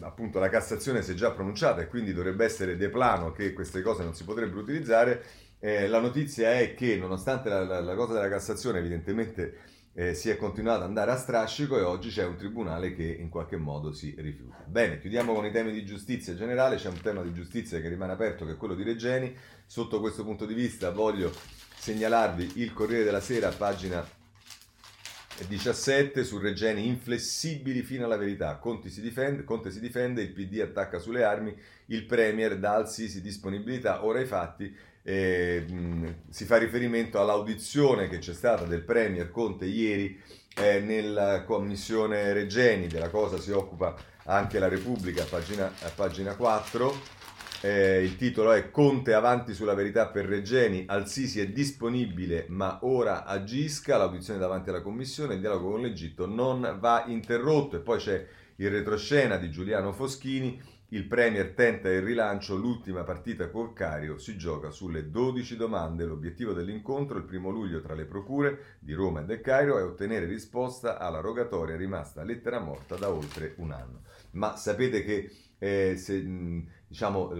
[0.00, 3.82] appunto la Cassazione si è già pronunciata e quindi dovrebbe essere de plano che queste
[3.82, 5.22] cose non si potrebbero utilizzare.
[5.58, 10.28] Eh, la notizia è che nonostante la, la, la cosa della Cassazione evidentemente eh, si
[10.28, 13.92] è continuato ad andare a strascico e oggi c'è un tribunale che in qualche modo
[13.92, 14.64] si rifiuta.
[14.66, 18.12] Bene, chiudiamo con i temi di giustizia generale, c'è un tema di giustizia che rimane
[18.12, 19.34] aperto che è quello di Regeni.
[19.66, 21.32] Sotto questo punto di vista voglio
[21.76, 24.04] segnalarvi il Corriere della Sera, pagina
[25.46, 28.56] 17 su Regeni inflessibili fino alla verità.
[28.56, 31.54] Conte si, difende, Conte si difende, il PD attacca sulle armi,
[31.86, 34.04] il Premier dà al Sisi disponibilità.
[34.04, 34.74] Ora i fatti
[35.06, 35.66] eh,
[36.30, 40.18] si fa riferimento all'audizione che c'è stata del Premier Conte ieri
[40.56, 43.94] eh, nella commissione Regeni, della cosa si occupa
[44.24, 47.22] anche la Repubblica, pagina, a pagina 4.
[47.60, 53.24] Eh, il titolo è Conte avanti sulla verità per Regeni, Al-Sisi è disponibile ma ora
[53.24, 57.76] agisca, l'audizione davanti alla commissione, il dialogo con l'Egitto non va interrotto.
[57.76, 58.26] E poi c'è
[58.56, 60.60] il retroscena di Giuliano Foschini,
[60.94, 66.04] il Premier tenta il rilancio, l'ultima partita col Cario si gioca sulle 12 domande.
[66.04, 70.26] L'obiettivo dell'incontro il primo luglio tra le procure di Roma e del Cairo è ottenere
[70.26, 74.02] risposta alla rogatoria rimasta lettera morta da oltre un anno.
[74.32, 76.24] Ma sapete che eh, se,
[76.86, 77.32] diciamo,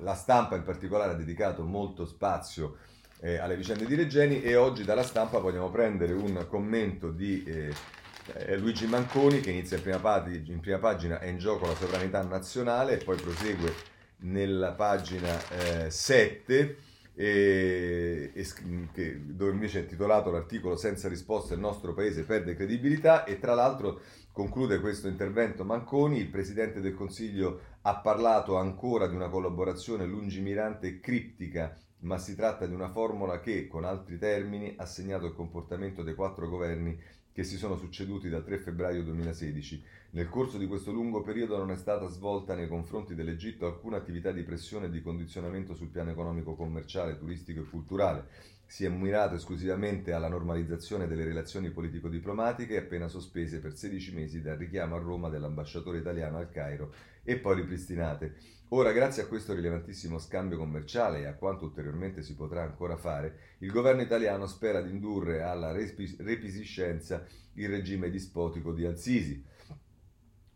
[0.00, 2.76] la stampa in particolare ha dedicato molto spazio
[3.20, 7.42] eh, alle vicende di Regeni e oggi dalla stampa vogliamo prendere un commento di...
[7.44, 8.00] Eh,
[8.34, 11.74] eh, Luigi Manconi che inizia in prima, pag- in prima, pagina è in gioco la
[11.74, 13.72] sovranità nazionale e poi prosegue
[14.18, 16.76] nella pagina eh, 7
[17.14, 18.46] e, e,
[18.92, 23.54] che, dove invece è intitolato l'articolo senza risposta il nostro paese perde credibilità e tra
[23.54, 24.00] l'altro
[24.32, 30.86] conclude questo intervento Manconi, il Presidente del Consiglio ha parlato ancora di una collaborazione lungimirante
[30.86, 35.34] e criptica ma si tratta di una formula che, con altri termini, ha segnato il
[35.34, 36.98] comportamento dei quattro governi
[37.32, 39.82] che si sono succeduti dal 3 febbraio 2016.
[40.10, 44.30] Nel corso di questo lungo periodo non è stata svolta nei confronti dell'Egitto alcuna attività
[44.30, 48.26] di pressione e di condizionamento sul piano economico, commerciale, turistico e culturale.
[48.66, 54.56] Si è mirato esclusivamente alla normalizzazione delle relazioni politico-diplomatiche appena sospese per 16 mesi dal
[54.56, 58.34] richiamo a Roma dell'ambasciatore italiano al Cairo e poi ripristinate.
[58.74, 63.56] Ora, grazie a questo rilevantissimo scambio commerciale e a quanto ulteriormente si potrà ancora fare,
[63.58, 67.22] il governo italiano spera di indurre alla repisiscenza
[67.56, 69.44] il regime dispotico di Al-Sisi.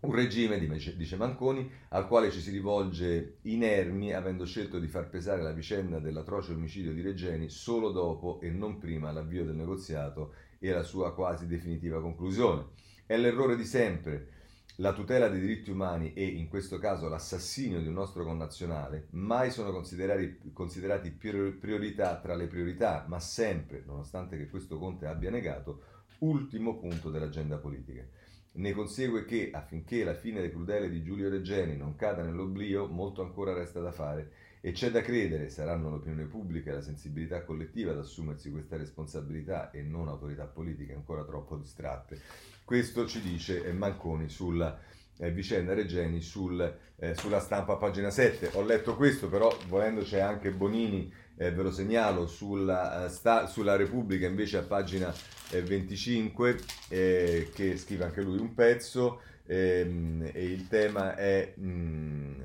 [0.00, 5.42] Un regime, dice Manconi, al quale ci si rivolge inermi, avendo scelto di far pesare
[5.42, 10.70] la vicenda dell'atroce omicidio di Regeni solo dopo e non prima l'avvio del negoziato e
[10.70, 12.68] la sua quasi definitiva conclusione.
[13.04, 14.28] È l'errore di sempre
[14.76, 19.50] la tutela dei diritti umani e, in questo caso, l'assassinio di un nostro connazionale mai
[19.50, 25.82] sono considerati, considerati priorità tra le priorità, ma sempre, nonostante che questo Conte abbia negato,
[26.18, 28.04] ultimo punto dell'agenda politica.
[28.52, 33.22] Ne consegue che, affinché la fine del crudele di Giulio Regeni non cada nell'oblio, molto
[33.22, 34.32] ancora resta da fare
[34.66, 39.70] e c'è da credere, saranno l'opinione pubblica e la sensibilità collettiva ad assumersi questa responsabilità
[39.70, 42.20] e non autorità politiche ancora troppo distratte.
[42.64, 44.76] Questo ci dice Manconi sulla
[45.18, 48.50] eh, vicenda Regeni sul, eh, sulla stampa pagina 7.
[48.54, 53.46] Ho letto questo, però volendo c'è anche Bonini, eh, ve lo segnalo, sulla, eh, sta,
[53.46, 55.14] sulla Repubblica invece a pagina
[55.50, 56.58] 25,
[56.88, 61.52] eh, eh, che scrive anche lui un pezzo ehm, e il tema è...
[61.54, 62.40] Mh, mm,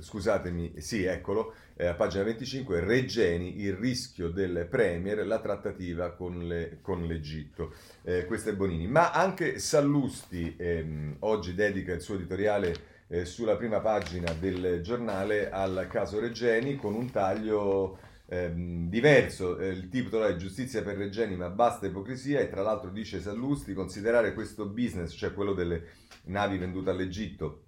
[0.00, 6.46] scusatemi, sì, eccolo, eh, a pagina 25, Regeni, il rischio del Premier, la trattativa con,
[6.46, 7.72] le, con l'Egitto.
[8.02, 8.86] Eh, questo è Bonini.
[8.86, 15.50] Ma anche Sallusti ehm, oggi dedica il suo editoriale eh, sulla prima pagina del giornale
[15.50, 19.58] al caso Regeni con un taglio ehm, diverso.
[19.58, 23.74] Eh, il titolo è Giustizia per Regeni, ma basta ipocrisia e tra l'altro dice Sallusti
[23.74, 25.84] considerare questo business, cioè quello delle
[26.24, 27.65] navi vendute all'Egitto,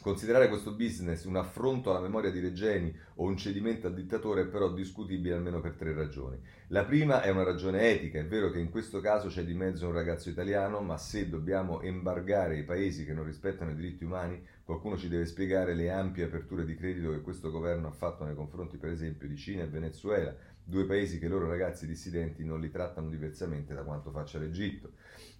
[0.00, 4.46] Considerare questo business un affronto alla memoria di Regeni o un cedimento al dittatore è
[4.46, 6.40] però discutibile almeno per tre ragioni.
[6.68, 9.86] La prima è una ragione etica, è vero che in questo caso c'è di mezzo
[9.86, 14.42] un ragazzo italiano, ma se dobbiamo embargare i paesi che non rispettano i diritti umani,
[14.64, 18.34] qualcuno ci deve spiegare le ampie aperture di credito che questo governo ha fatto nei
[18.34, 20.34] confronti per esempio di Cina e Venezuela,
[20.64, 24.92] due paesi che i loro ragazzi dissidenti non li trattano diversamente da quanto faccia l'Egitto.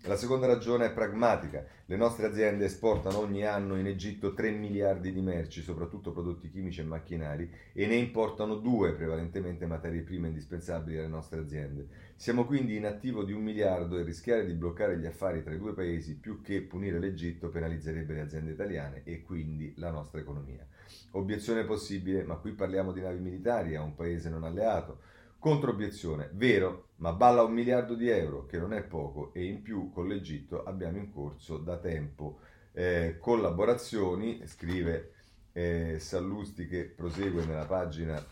[0.07, 1.65] La seconda ragione è pragmatica.
[1.87, 6.81] Le nostre aziende esportano ogni anno in Egitto 3 miliardi di merci, soprattutto prodotti chimici
[6.81, 11.87] e macchinari, e ne importano 2 prevalentemente materie prime indispensabili alle nostre aziende.
[12.17, 15.59] Siamo quindi in attivo di un miliardo e rischiare di bloccare gli affari tra i
[15.59, 20.67] due paesi più che punire l'Egitto penalizzerebbe le aziende italiane e quindi la nostra economia.
[21.13, 24.99] Obiezione possibile, ma qui parliamo di navi militari a un paese non alleato.
[25.43, 29.91] Controobiezione, vero, ma balla un miliardo di euro, che non è poco, e in più
[29.91, 32.39] con l'Egitto abbiamo in corso da tempo
[32.71, 35.15] eh, collaborazioni, scrive
[35.51, 38.25] eh, Sallusti che prosegue nella pagina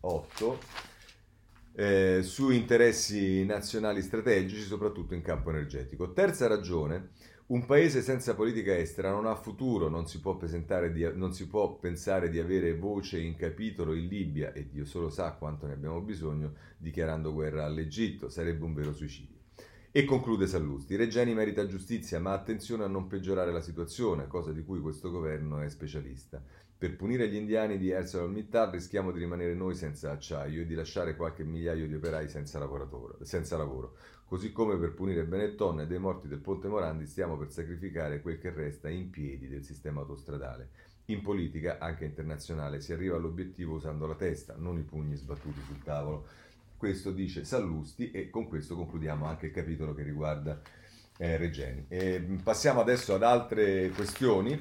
[0.00, 0.58] 8,
[1.76, 6.12] eh, su interessi nazionali strategici, soprattutto in campo energetico.
[6.12, 7.10] Terza ragione,
[7.48, 10.20] un paese senza politica estera non ha futuro, non si,
[10.92, 15.10] di, non si, può pensare di avere voce in capitolo in Libia, e Dio solo
[15.10, 19.36] sa quanto ne abbiamo bisogno, dichiarando guerra all'Egitto, sarebbe un vero suicidio.
[19.92, 24.64] E conclude Sallusti, Regeni merita giustizia, ma attenzione a non peggiorare la situazione, cosa di
[24.64, 26.42] cui questo governo è specialista.
[26.78, 31.16] Per punire gli indiani di ArcelorMittal rischiamo di rimanere noi senza acciaio e di lasciare
[31.16, 32.60] qualche migliaio di operai senza,
[33.22, 33.96] senza lavoro.
[34.28, 38.40] Così come per punire Benetton e dei morti del ponte Morandi stiamo per sacrificare quel
[38.40, 40.68] che resta in piedi del sistema autostradale.
[41.06, 45.80] In politica, anche internazionale, si arriva all'obiettivo usando la testa, non i pugni sbattuti sul
[45.80, 46.26] tavolo.
[46.76, 50.60] Questo dice Sallusti e con questo concludiamo anche il capitolo che riguarda
[51.18, 51.84] eh, Regeni.
[51.86, 54.58] E passiamo adesso ad altre questioni,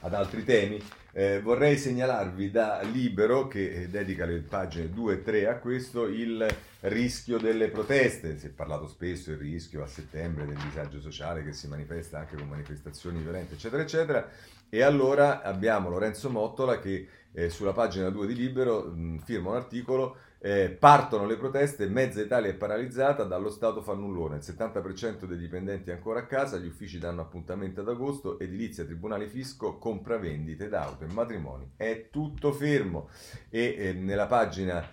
[0.00, 0.82] ad altri temi.
[1.14, 6.06] Eh, vorrei segnalarvi da Libero, che eh, dedica le pagine 2 e 3 a questo,
[6.06, 6.46] il
[6.80, 8.38] rischio delle proteste.
[8.38, 12.36] Si è parlato spesso del rischio a settembre del disagio sociale che si manifesta anche
[12.36, 14.26] con manifestazioni violente, eccetera, eccetera.
[14.70, 19.56] E allora abbiamo Lorenzo Mottola che eh, sulla pagina 2 di Libero mh, firma un
[19.56, 25.38] articolo eh, partono le proteste, mezza Italia è paralizzata, dallo Stato fannullone, il 70% dei
[25.38, 30.68] dipendenti è ancora a casa, gli uffici danno appuntamento ad agosto, edilizia, tribunale fisco, compravendite
[30.68, 31.70] d'auto e matrimoni.
[31.76, 33.08] È tutto fermo
[33.50, 34.84] e eh, nella pagina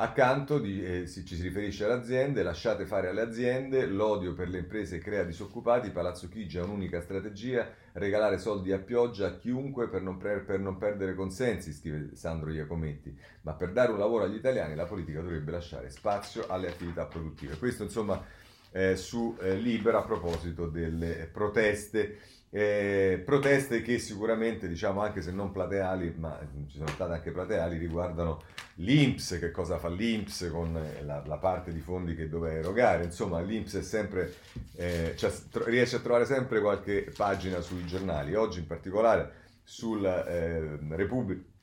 [0.00, 4.48] Accanto di, eh, si, ci si riferisce alle aziende, lasciate fare alle aziende, l'odio per
[4.48, 9.88] le imprese crea disoccupati, Palazzo Chigi ha un'unica strategia, regalare soldi a pioggia a chiunque
[9.88, 14.22] per non, pre- per non, perdere consensi, scrive Sandro Iacometti, ma per dare un lavoro
[14.22, 17.58] agli italiani la politica dovrebbe lasciare spazio alle attività produttive.
[17.58, 18.24] Questo insomma
[18.70, 22.18] eh, su eh, Libera a proposito delle proteste
[22.50, 26.38] eh, proteste che sicuramente, diciamo, anche se non plateali, ma
[26.68, 28.42] ci sono state anche plateali, riguardano
[28.76, 33.04] l'Inps, che cosa fa l'Inps con eh, la, la parte di fondi che doveva erogare.
[33.04, 34.34] Insomma, l'Inps sempre,
[34.76, 38.34] eh, cioè, tro- riesce a trovare sempre qualche pagina sui giornali.
[38.34, 41.56] Oggi in particolare sul eh, Repubblica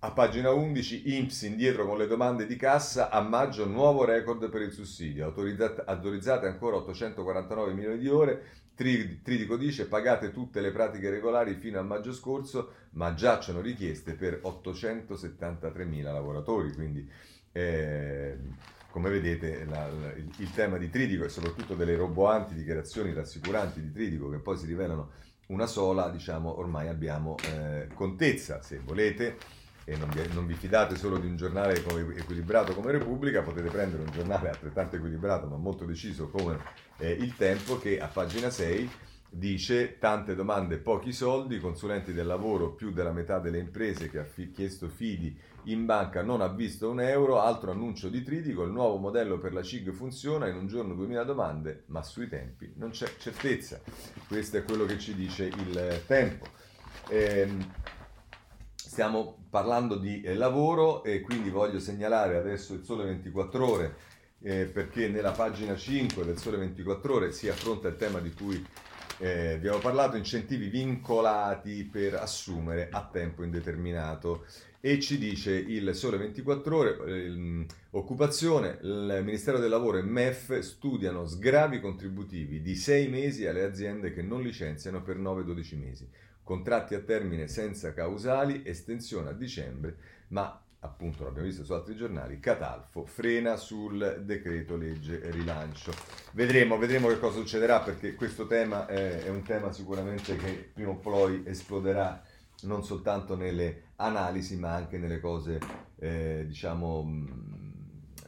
[0.00, 4.60] a pagina 11, INPS indietro con le domande di cassa, a maggio nuovo record per
[4.62, 8.44] il sussidio, autorizzate, autorizzate ancora 849 milioni di ore,
[8.76, 14.40] Tridico dice pagate tutte le pratiche regolari fino a maggio scorso, ma giacciono richieste per
[14.42, 17.10] 873 mila lavoratori, quindi
[17.52, 18.36] eh,
[18.90, 23.80] come vedete la, la, il, il, tema di Tridico e soprattutto delle roboanti dichiarazioni rassicuranti
[23.80, 25.12] di Tridico che poi si rivelano
[25.46, 29.38] una sola, diciamo ormai abbiamo eh, contezza, se volete
[29.84, 33.70] e non vi, non vi, fidate solo di un giornale come, equilibrato come Repubblica, potete
[33.70, 36.58] prendere un giornale altrettanto equilibrato ma molto deciso come
[36.98, 38.90] eh, Il Tempo che a pagina 6
[39.28, 44.24] dice tante domande, pochi soldi, consulenti del lavoro, più della metà delle imprese che ha
[44.24, 48.70] fi- chiesto fidi in banca non ha visto un euro, altro annuncio di Tridico, il
[48.70, 52.90] nuovo modello per la CIG funziona, in un giorno 2000 domande, ma sui tempi non
[52.90, 53.80] c'è certezza.
[54.28, 56.46] Questo è quello che ci dice il tempo.
[57.08, 57.66] Ehm,
[58.96, 63.96] Stiamo parlando di eh, lavoro e quindi voglio segnalare adesso il Sole 24 Ore
[64.46, 68.64] eh, perché nella pagina 5 del Sole 24 Ore si affronta il tema di cui
[69.18, 74.46] eh, abbiamo parlato, incentivi vincolati per assumere a tempo indeterminato.
[74.78, 80.60] E ci dice il Sole 24 Ore, eh, occupazione, il Ministero del Lavoro e MEF
[80.60, 86.08] studiano sgravi contributivi di 6 mesi alle aziende che non licenziano per 9-12 mesi.
[86.44, 89.96] Contratti a termine senza causali, estensione a dicembre,
[90.28, 95.92] ma appunto l'abbiamo visto su altri giornali, Catalfo frena sul decreto legge rilancio.
[96.32, 100.90] Vedremo, vedremo che cosa succederà perché questo tema è, è un tema sicuramente che prima
[100.90, 102.22] o poi esploderà
[102.62, 105.58] non soltanto nelle analisi ma anche nelle cose
[105.98, 107.54] eh, diciamo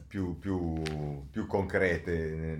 [0.09, 0.81] più, più,
[1.29, 2.57] più concrete,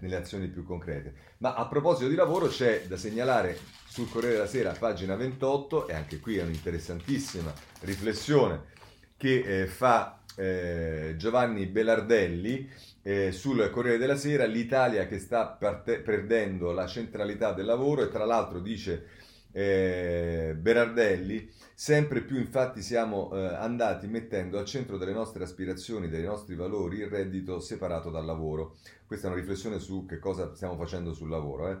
[0.00, 1.14] nelle azioni più concrete.
[1.38, 5.94] Ma a proposito di lavoro c'è da segnalare sul Corriere della Sera, pagina 28, e
[5.94, 8.76] anche qui è un'interessantissima riflessione
[9.18, 12.70] che eh, fa eh, Giovanni Belardelli
[13.02, 18.08] eh, sul Corriere della Sera, l'Italia che sta parte- perdendo la centralità del lavoro e
[18.08, 19.06] tra l'altro dice
[19.50, 26.22] eh, Berardelli, sempre più infatti siamo eh, andati mettendo al centro delle nostre aspirazioni, dei
[26.22, 28.76] nostri valori, il reddito separato dal lavoro.
[29.06, 31.70] Questa è una riflessione su che cosa stiamo facendo sul lavoro.
[31.70, 31.78] Eh.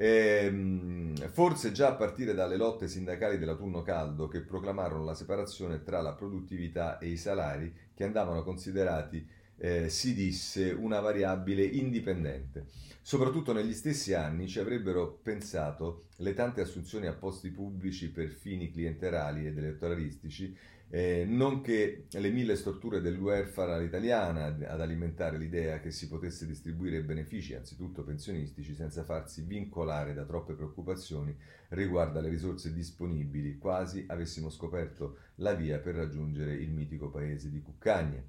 [0.00, 5.82] E, ehm, forse già a partire dalle lotte sindacali dell'autunno caldo che proclamarono la separazione
[5.82, 9.28] tra la produttività e i salari che andavano considerati,
[9.58, 12.68] eh, si disse, una variabile indipendente.
[13.02, 18.70] Soprattutto negli stessi anni ci avrebbero pensato le tante assunzioni a posti pubblici per fini
[18.70, 20.56] clienterali ed elettoralistici,
[20.92, 27.02] eh, nonché le mille storture del welfare all'italiana ad alimentare l'idea che si potesse distribuire
[27.02, 31.34] benefici, anzitutto pensionistici, senza farsi vincolare da troppe preoccupazioni
[31.68, 37.62] riguardo alle risorse disponibili, quasi avessimo scoperto la via per raggiungere il mitico paese di
[37.62, 38.20] Cuccagna.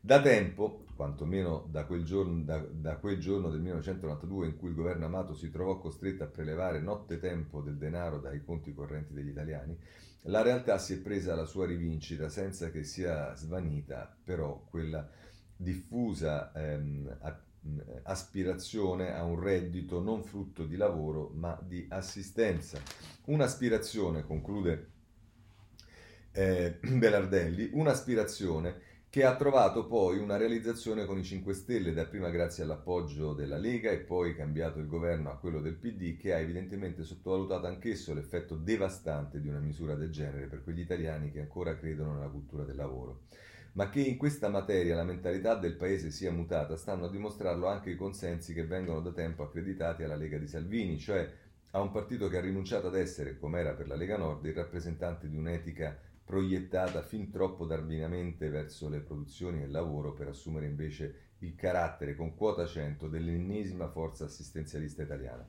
[0.00, 4.74] Da tempo, quantomeno da quel, giorno, da, da quel, giorno, del 1992 in cui il
[4.74, 9.28] governo Amato si trovò costretto a prelevare notte tempo del denaro dai conti correnti degli
[9.28, 9.78] italiani,
[10.22, 15.08] la realtà si è presa la sua rivincita senza che sia svanita però quella
[15.54, 17.18] diffusa ehm,
[18.02, 22.80] aspirazione a un reddito non frutto di lavoro ma di assistenza.
[23.26, 24.90] Un'aspirazione, conclude
[26.32, 32.64] eh, Belardelli, un'aspirazione che ha trovato poi una realizzazione con i 5 Stelle, dapprima grazie
[32.64, 37.02] all'appoggio della Lega e poi cambiato il governo a quello del PD, che ha evidentemente
[37.02, 42.12] sottovalutato anch'esso l'effetto devastante di una misura del genere per quegli italiani che ancora credono
[42.12, 43.22] nella cultura del lavoro.
[43.72, 47.90] Ma che in questa materia la mentalità del paese sia mutata stanno a dimostrarlo anche
[47.90, 51.30] i consensi che vengono da tempo accreditati alla Lega di Salvini, cioè
[51.70, 54.54] a un partito che ha rinunciato ad essere, come era per la Lega Nord, il
[54.54, 60.66] rappresentante di un'etica proiettata fin troppo darwinamente verso le produzioni e il lavoro per assumere
[60.66, 65.48] invece il carattere con quota 100 dell'ennesima forza assistenzialista italiana.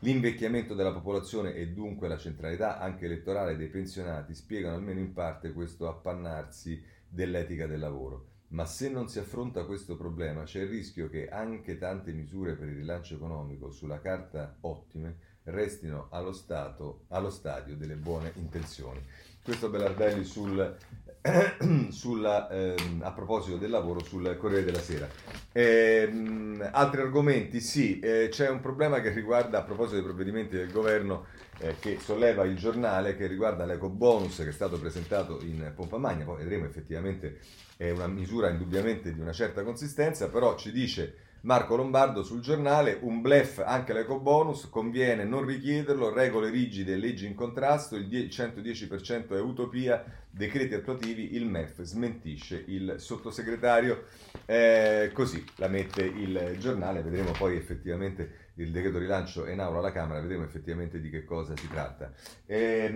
[0.00, 5.52] L'invecchiamento della popolazione e dunque la centralità anche elettorale dei pensionati spiegano almeno in parte
[5.52, 8.26] questo appannarsi dell'etica del lavoro.
[8.48, 12.68] Ma se non si affronta questo problema c'è il rischio che anche tante misure per
[12.68, 19.04] il rilancio economico, sulla carta ottime, restino allo, stato, allo stadio delle buone intenzioni.
[19.48, 20.76] Questo Belardelli sul,
[21.88, 25.08] sulla, ehm, a proposito del lavoro sul Corriere della Sera.
[25.52, 27.58] Ehm, altri argomenti?
[27.62, 31.28] Sì, eh, c'è un problema che riguarda, a proposito dei provvedimenti del governo,
[31.60, 35.96] eh, che solleva il giornale, che riguarda l'eco bonus che è stato presentato in pompa
[35.96, 37.38] magna, poi vedremo effettivamente
[37.78, 42.98] è una misura indubbiamente di una certa consistenza, però ci dice Marco Lombardo sul giornale,
[43.00, 48.08] un blef anche l'eco bonus, conviene non richiederlo, regole rigide e leggi in contrasto, il
[48.08, 54.06] 110% è utopia, decreti attuativi, il MEF smentisce il sottosegretario,
[54.46, 59.92] eh, così la mette il giornale, vedremo poi effettivamente il decreto rilancio in aula alla
[59.92, 62.12] Camera, vedremo effettivamente di che cosa si tratta.
[62.46, 62.88] Eh,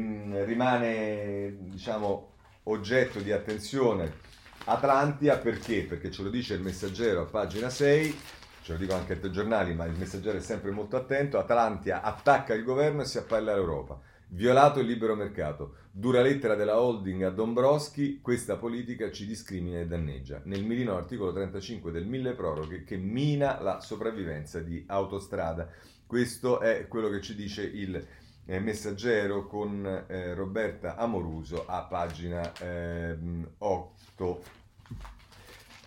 [0.45, 2.32] rimane diciamo,
[2.64, 4.30] oggetto di attenzione
[4.65, 5.83] Atlantia perché?
[5.83, 8.19] Perché ce lo dice il messaggero a pagina 6,
[8.63, 11.39] ce lo dico anche ai giornali, ma il messaggero è sempre molto attento.
[11.39, 14.01] Atlantia attacca il governo e si appella all'Europa.
[14.29, 15.75] Violato il libero mercato.
[15.91, 20.41] Dura lettera della holding a Dombrowski, questa politica ci discrimina e danneggia.
[20.45, 25.69] Nel mirino articolo 35 del mille proroghe che mina la sopravvivenza di autostrada.
[26.07, 28.07] Questo è quello che ci dice il
[28.45, 33.16] messaggero con eh, Roberta Amoruso a pagina eh,
[33.59, 34.43] 8.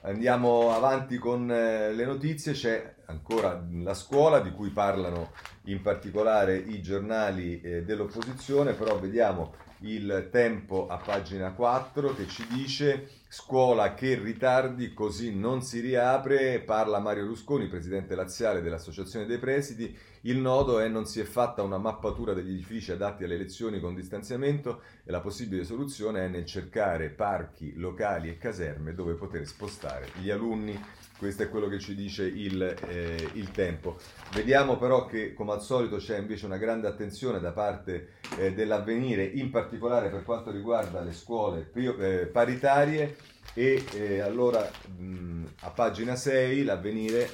[0.01, 5.32] Andiamo avanti con eh, le notizie, c'è ancora la scuola di cui parlano
[5.64, 9.53] in particolare i giornali eh, dell'opposizione, però vediamo
[9.86, 16.60] il tempo a pagina 4 che ci dice scuola che ritardi così non si riapre,
[16.62, 21.62] parla Mario Rusconi, presidente laziale dell'Associazione dei Presidi, il nodo è non si è fatta
[21.62, 26.46] una mappatura degli edifici adatti alle lezioni con distanziamento e la possibile soluzione è nel
[26.46, 30.80] cercare parchi, locali e caserme dove poter spostare gli alunni.
[31.18, 33.97] Questo è quello che ci dice il, eh, il tempo.
[34.34, 39.24] Vediamo però che come al solito c'è invece una grande attenzione da parte eh, dell'avvenire,
[39.24, 43.16] in particolare per quanto riguarda le scuole eh, paritarie
[43.53, 47.30] e eh, allora mh, a pagina 6 l'avvenire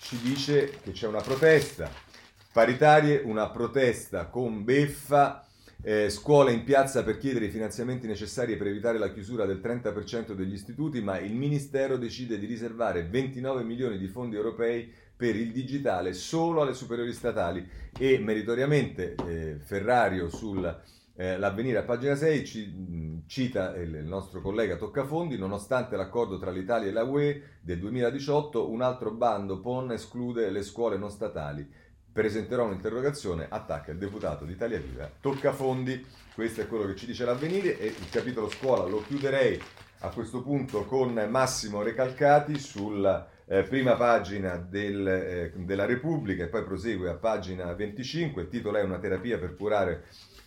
[0.00, 2.12] ci dice che c'è una protesta
[2.54, 5.43] Paritarie, una protesta con beffa,
[5.86, 10.32] eh, scuole in piazza per chiedere i finanziamenti necessari per evitare la chiusura del 30%
[10.32, 15.52] degli istituti, ma il Ministero decide di riservare 29 milioni di fondi europei per il
[15.52, 17.68] digitale solo alle superiori statali.
[17.98, 24.76] E meritoriamente eh, Ferrario sull'avvenire eh, a pagina 6 ci, cita il, il nostro collega
[24.76, 30.48] Toccafondi, nonostante l'accordo tra l'Italia e la UE del 2018, un altro bando PON esclude
[30.48, 31.82] le scuole non statali
[32.14, 37.06] presenterò un'interrogazione, attacca il deputato di Italia Viva, tocca fondi, questo è quello che ci
[37.06, 39.60] dice l'avvenire e il capitolo scuola lo chiuderei
[39.98, 46.46] a questo punto con Massimo Recalcati sulla eh, prima pagina del, eh, della Repubblica e
[46.46, 50.04] poi prosegue a pagina 25, il titolo è Una terapia per curare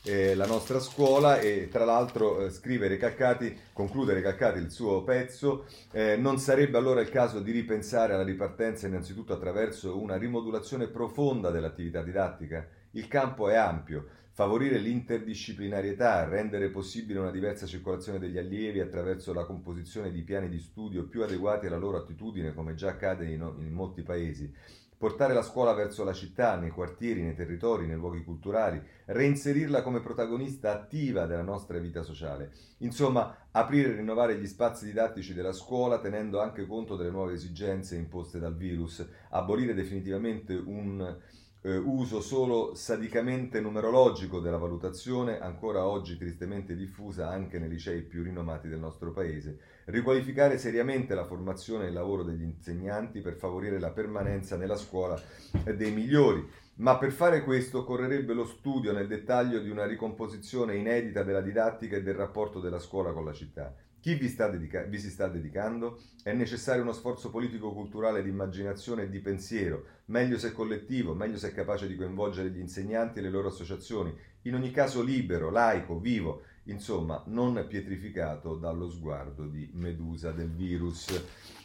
[0.07, 5.65] eh, la nostra scuola e tra l'altro eh, scrive Recalcati, conclude Recalcati il suo pezzo,
[5.91, 11.51] eh, non sarebbe allora il caso di ripensare alla ripartenza innanzitutto attraverso una rimodulazione profonda
[11.51, 12.65] dell'attività didattica?
[12.91, 19.45] Il campo è ampio, favorire l'interdisciplinarietà, rendere possibile una diversa circolazione degli allievi attraverso la
[19.45, 23.73] composizione di piani di studio più adeguati alla loro attitudine, come già accade in, in
[23.73, 24.53] molti paesi,
[24.97, 30.01] portare la scuola verso la città, nei quartieri, nei territori, nei luoghi culturali, reinserirla come
[30.01, 32.51] protagonista attiva della nostra vita sociale.
[32.79, 37.95] Insomma, aprire e rinnovare gli spazi didattici della scuola tenendo anche conto delle nuove esigenze
[37.95, 41.15] imposte dal virus, abolire definitivamente un
[41.61, 48.23] eh, uso solo sadicamente numerologico della valutazione, ancora oggi tristemente diffusa anche nei licei più
[48.23, 49.59] rinomati del nostro paese.
[49.89, 55.17] Riqualificare seriamente la formazione e il lavoro degli insegnanti per favorire la permanenza nella scuola
[55.63, 56.45] dei migliori.
[56.79, 61.95] Ma per fare questo occorrerebbe lo studio nel dettaglio di una ricomposizione inedita della didattica
[61.95, 63.73] e del rapporto della scuola con la città.
[64.01, 66.01] Chi vi, dedica- vi, si sta dedicando?
[66.21, 71.53] È necessario uno sforzo politico-culturale di immaginazione e di pensiero, meglio se collettivo, meglio se
[71.53, 74.13] capace di coinvolgere gli insegnanti e le loro associazioni,
[74.43, 81.23] in ogni caso libero, laico, vivo, insomma non pietrificato dallo sguardo di Medusa del virus.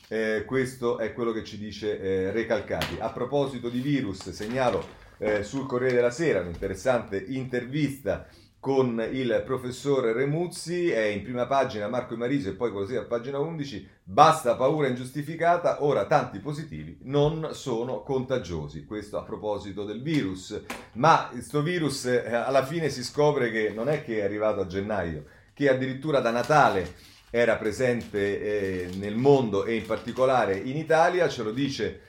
[0.09, 2.97] Eh, questo è quello che ci dice eh, Recalcati.
[2.99, 4.85] A proposito di virus, segnalo
[5.19, 8.27] eh, sul Corriere della Sera un'interessante intervista
[8.63, 13.41] con il professor Remuzzi, è in prima pagina Marco Imarisio e poi così a pagina
[13.41, 20.63] 11, basta paura ingiustificata, ora tanti positivi non sono contagiosi, questo a proposito del virus,
[20.93, 24.67] ma questo virus eh, alla fine si scopre che non è che è arrivato a
[24.69, 26.95] gennaio, che addirittura da Natale
[27.31, 28.41] era presente
[28.85, 32.01] eh, nel mondo e in particolare in Italia, ce lo dice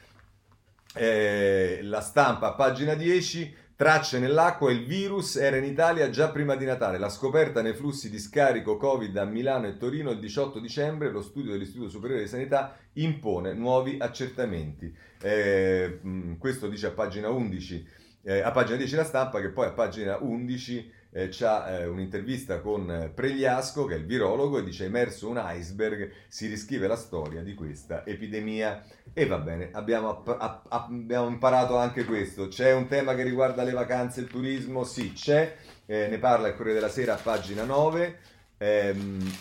[0.93, 6.55] eh, la stampa a pagina 10, Tracce nell'acqua, il virus era in Italia già prima
[6.55, 6.99] di Natale.
[6.99, 11.24] La scoperta nei flussi di scarico Covid a Milano e Torino il 18 dicembre, lo
[11.24, 14.95] studio dell'Istituto Superiore di Sanità impone nuovi accertamenti.
[15.19, 15.99] Eh,
[16.38, 17.88] questo dice a pagina 11,
[18.21, 22.59] eh, a pagina 10 la stampa, che poi a pagina 11 eh, c'ha eh, un'intervista
[22.59, 26.95] con eh, Pregliasco, che è il virologo, e dice emerso un iceberg, si riscrive la
[26.95, 28.84] storia di questa epidemia.
[29.14, 32.47] E va bene, abbiamo, app- abbiamo imparato anche questo.
[32.47, 34.84] C'è un tema che riguarda le vacanze e il turismo?
[34.84, 35.55] Sì, c'è,
[35.86, 38.20] eh, ne parla il Corriere della Sera pagina 9.
[38.57, 39.32] Ehm,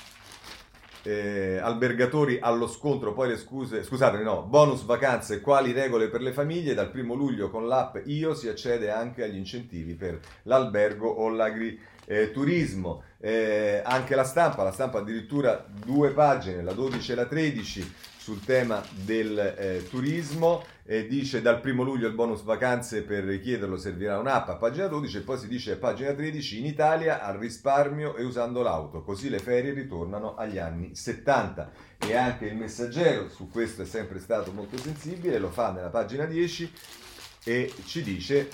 [1.03, 6.33] eh, albergatori allo scontro, poi le scuse, scusatemi, no, bonus vacanze, quali regole per le
[6.33, 11.29] famiglie, dal primo luglio con l'app Io si accede anche agli incentivi per l'albergo o
[11.29, 13.03] l'agriturismo.
[13.19, 18.45] Eh, anche la stampa, la stampa addirittura due pagine, la 12 e la 13, sul
[18.45, 24.19] tema del eh, turismo, eh, dice dal primo luglio il bonus vacanze per richiederlo servirà
[24.19, 28.15] un'app a pagina 12 e poi si dice a pagina 13 in Italia al risparmio
[28.15, 33.49] e usando l'auto, così le ferie ritornano agli anni 70 e anche il messaggero su
[33.49, 36.73] questo è sempre stato molto sensibile, lo fa nella pagina 10
[37.45, 38.51] e ci dice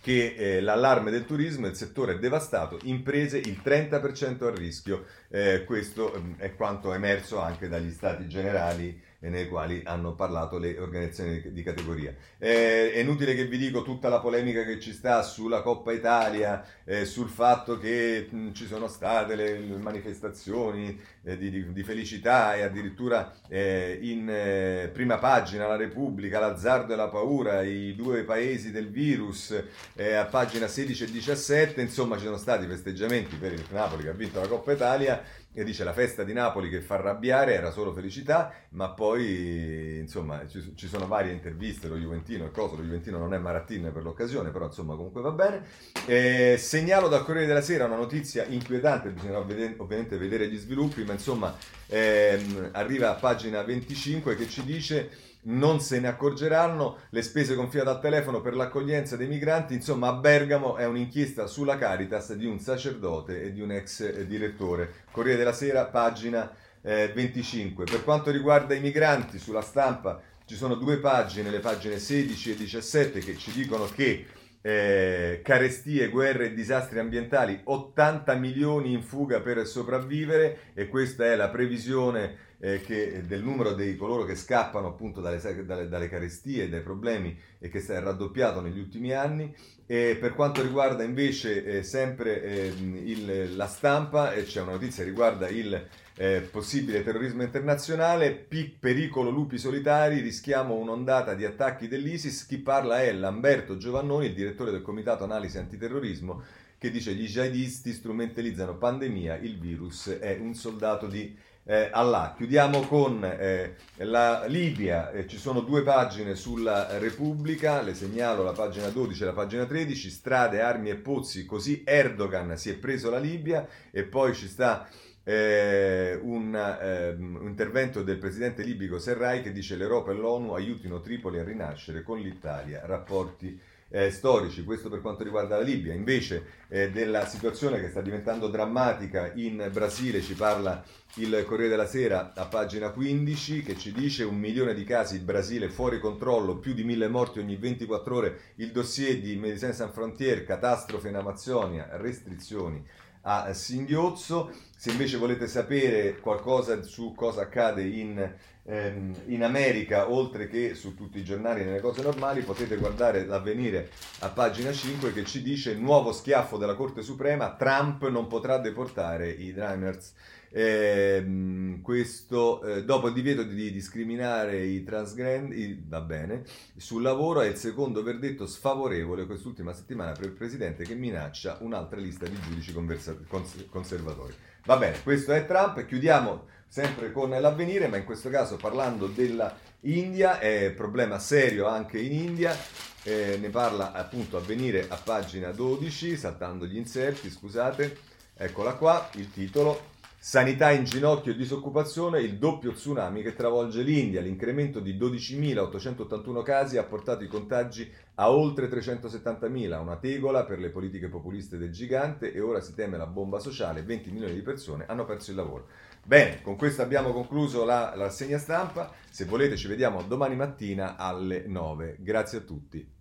[0.00, 5.04] che eh, l'allarme del turismo, il settore è devastato, imprese il 30% a rischio.
[5.28, 10.58] Eh, questo mm, è quanto è emerso anche dagli stati generali nei quali hanno parlato
[10.58, 12.14] le organizzazioni di categoria.
[12.38, 16.64] Eh, è inutile che vi dico tutta la polemica che ci sta sulla Coppa Italia,
[16.84, 21.82] eh, sul fatto che mh, ci sono state le, le manifestazioni eh, di, di, di,
[21.82, 27.94] felicità e addirittura eh, in eh, prima pagina la Repubblica, l'azzardo e la paura, i
[27.94, 29.54] due paesi del virus,
[29.94, 34.08] eh, a pagina 16 e 17, insomma ci sono stati festeggiamenti per il Napoli che
[34.08, 35.22] ha vinto la Coppa Italia
[35.54, 40.46] e dice la festa di Napoli che fa arrabbiare era solo felicità, ma poi insomma
[40.46, 44.02] ci, ci sono varie interviste, lo Juventino e cosa, lo Juventino non è Maratin per
[44.02, 45.64] l'occasione, però insomma comunque va bene.
[46.06, 51.12] Eh, segnalo dal Corriere della Sera una notizia inquietante, bisogna ovviamente vedere gli sviluppi, ma
[51.12, 51.54] insomma
[51.86, 55.10] ehm, arriva a pagina 25 che ci dice
[55.44, 60.12] non se ne accorgeranno, le spese gonfiate al telefono per l'accoglienza dei migranti, insomma a
[60.14, 65.04] Bergamo è un'inchiesta sulla Caritas di un sacerdote e di un ex direttore.
[65.10, 66.50] Corriere della Sera, pagina
[66.82, 67.84] eh, 25.
[67.84, 72.56] Per quanto riguarda i migranti, sulla stampa ci sono due pagine, le pagine 16 e
[72.56, 74.26] 17, che ci dicono che
[74.64, 81.34] eh, carestie, guerre e disastri ambientali, 80 milioni in fuga per sopravvivere e questa è
[81.34, 86.68] la previsione eh, che, del numero di coloro che scappano appunto dalle, dalle, dalle carestie,
[86.68, 89.52] dai problemi e che si è raddoppiato negli ultimi anni.
[89.84, 95.10] E per quanto riguarda invece eh, sempre eh, il, la stampa, c'è una notizia che
[95.10, 102.46] riguarda il eh, possibile terrorismo internazionale, pic, pericolo lupi solitari, rischiamo un'ondata di attacchi dell'ISIS.
[102.46, 106.42] Chi parla è Lamberto Giovannoni, il direttore del Comitato Analisi Antiterrorismo,
[106.78, 112.34] che dice gli jihadisti strumentalizzano pandemia, il virus è un soldato di eh, Allah.
[112.36, 118.52] Chiudiamo con eh, la Libia, eh, ci sono due pagine sulla Repubblica, le segnalo la
[118.52, 123.10] pagina 12 e la pagina 13, strade, armi e pozzi, così Erdogan si è preso
[123.10, 124.88] la Libia e poi ci sta
[125.24, 131.00] eh, un, eh, un, intervento del presidente libico Serrai che dice l'Europa e l'ONU aiutino
[131.00, 133.58] Tripoli a rinascere con l'Italia, rapporti
[133.92, 135.92] eh, storici, questo per quanto riguarda la Libia.
[135.92, 140.82] Invece eh, della situazione che sta diventando drammatica in Brasile ci parla
[141.16, 145.26] il Corriere della Sera a pagina 15 che ci dice un milione di casi in
[145.26, 149.92] Brasile fuori controllo, più di mille morti ogni 24 ore, il dossier di Medicine Sans
[149.92, 152.82] Frontier, catastrofe in Amazzonia, restrizioni
[153.22, 154.50] a singhiozzo.
[154.76, 158.34] Se invece volete sapere qualcosa su cosa accade in, ehm,
[158.64, 163.90] in America, oltre che su tutti i giornali e nelle cose normali, potete guardare l'avvenire
[164.20, 169.30] a pagina 5 che ci dice nuovo schiaffo della Corte Suprema, Trump non potrà deportare
[169.30, 170.14] i Dreamers
[170.54, 176.44] eh, questo, eh, dopo il divieto di discriminare i transgendi, va bene,
[176.76, 181.98] sul lavoro è il secondo verdetto sfavorevole quest'ultima settimana per il Presidente che minaccia un'altra
[181.98, 184.34] lista di giudici conversa- cons- conservatori.
[184.64, 189.54] Va bene, questo è Trump, chiudiamo sempre con l'avvenire, ma in questo caso parlando della
[189.80, 192.56] India, è un problema serio anche in India,
[193.02, 197.98] eh, ne parla appunto avvenire a pagina 12, saltando gli inserti, scusate,
[198.34, 199.90] eccola qua, il titolo,
[200.24, 204.20] Sanità in ginocchio e disoccupazione, il doppio tsunami che travolge l'India.
[204.20, 210.70] L'incremento di 12.881 casi ha portato i contagi a oltre 370.000, una tegola per le
[210.70, 213.82] politiche populiste del gigante e ora si teme la bomba sociale.
[213.82, 215.66] 20 milioni di persone hanno perso il lavoro.
[216.04, 218.92] Bene, con questo abbiamo concluso la, la rassegna stampa.
[219.08, 221.96] Se volete ci vediamo domani mattina alle 9.
[222.00, 223.00] Grazie a tutti.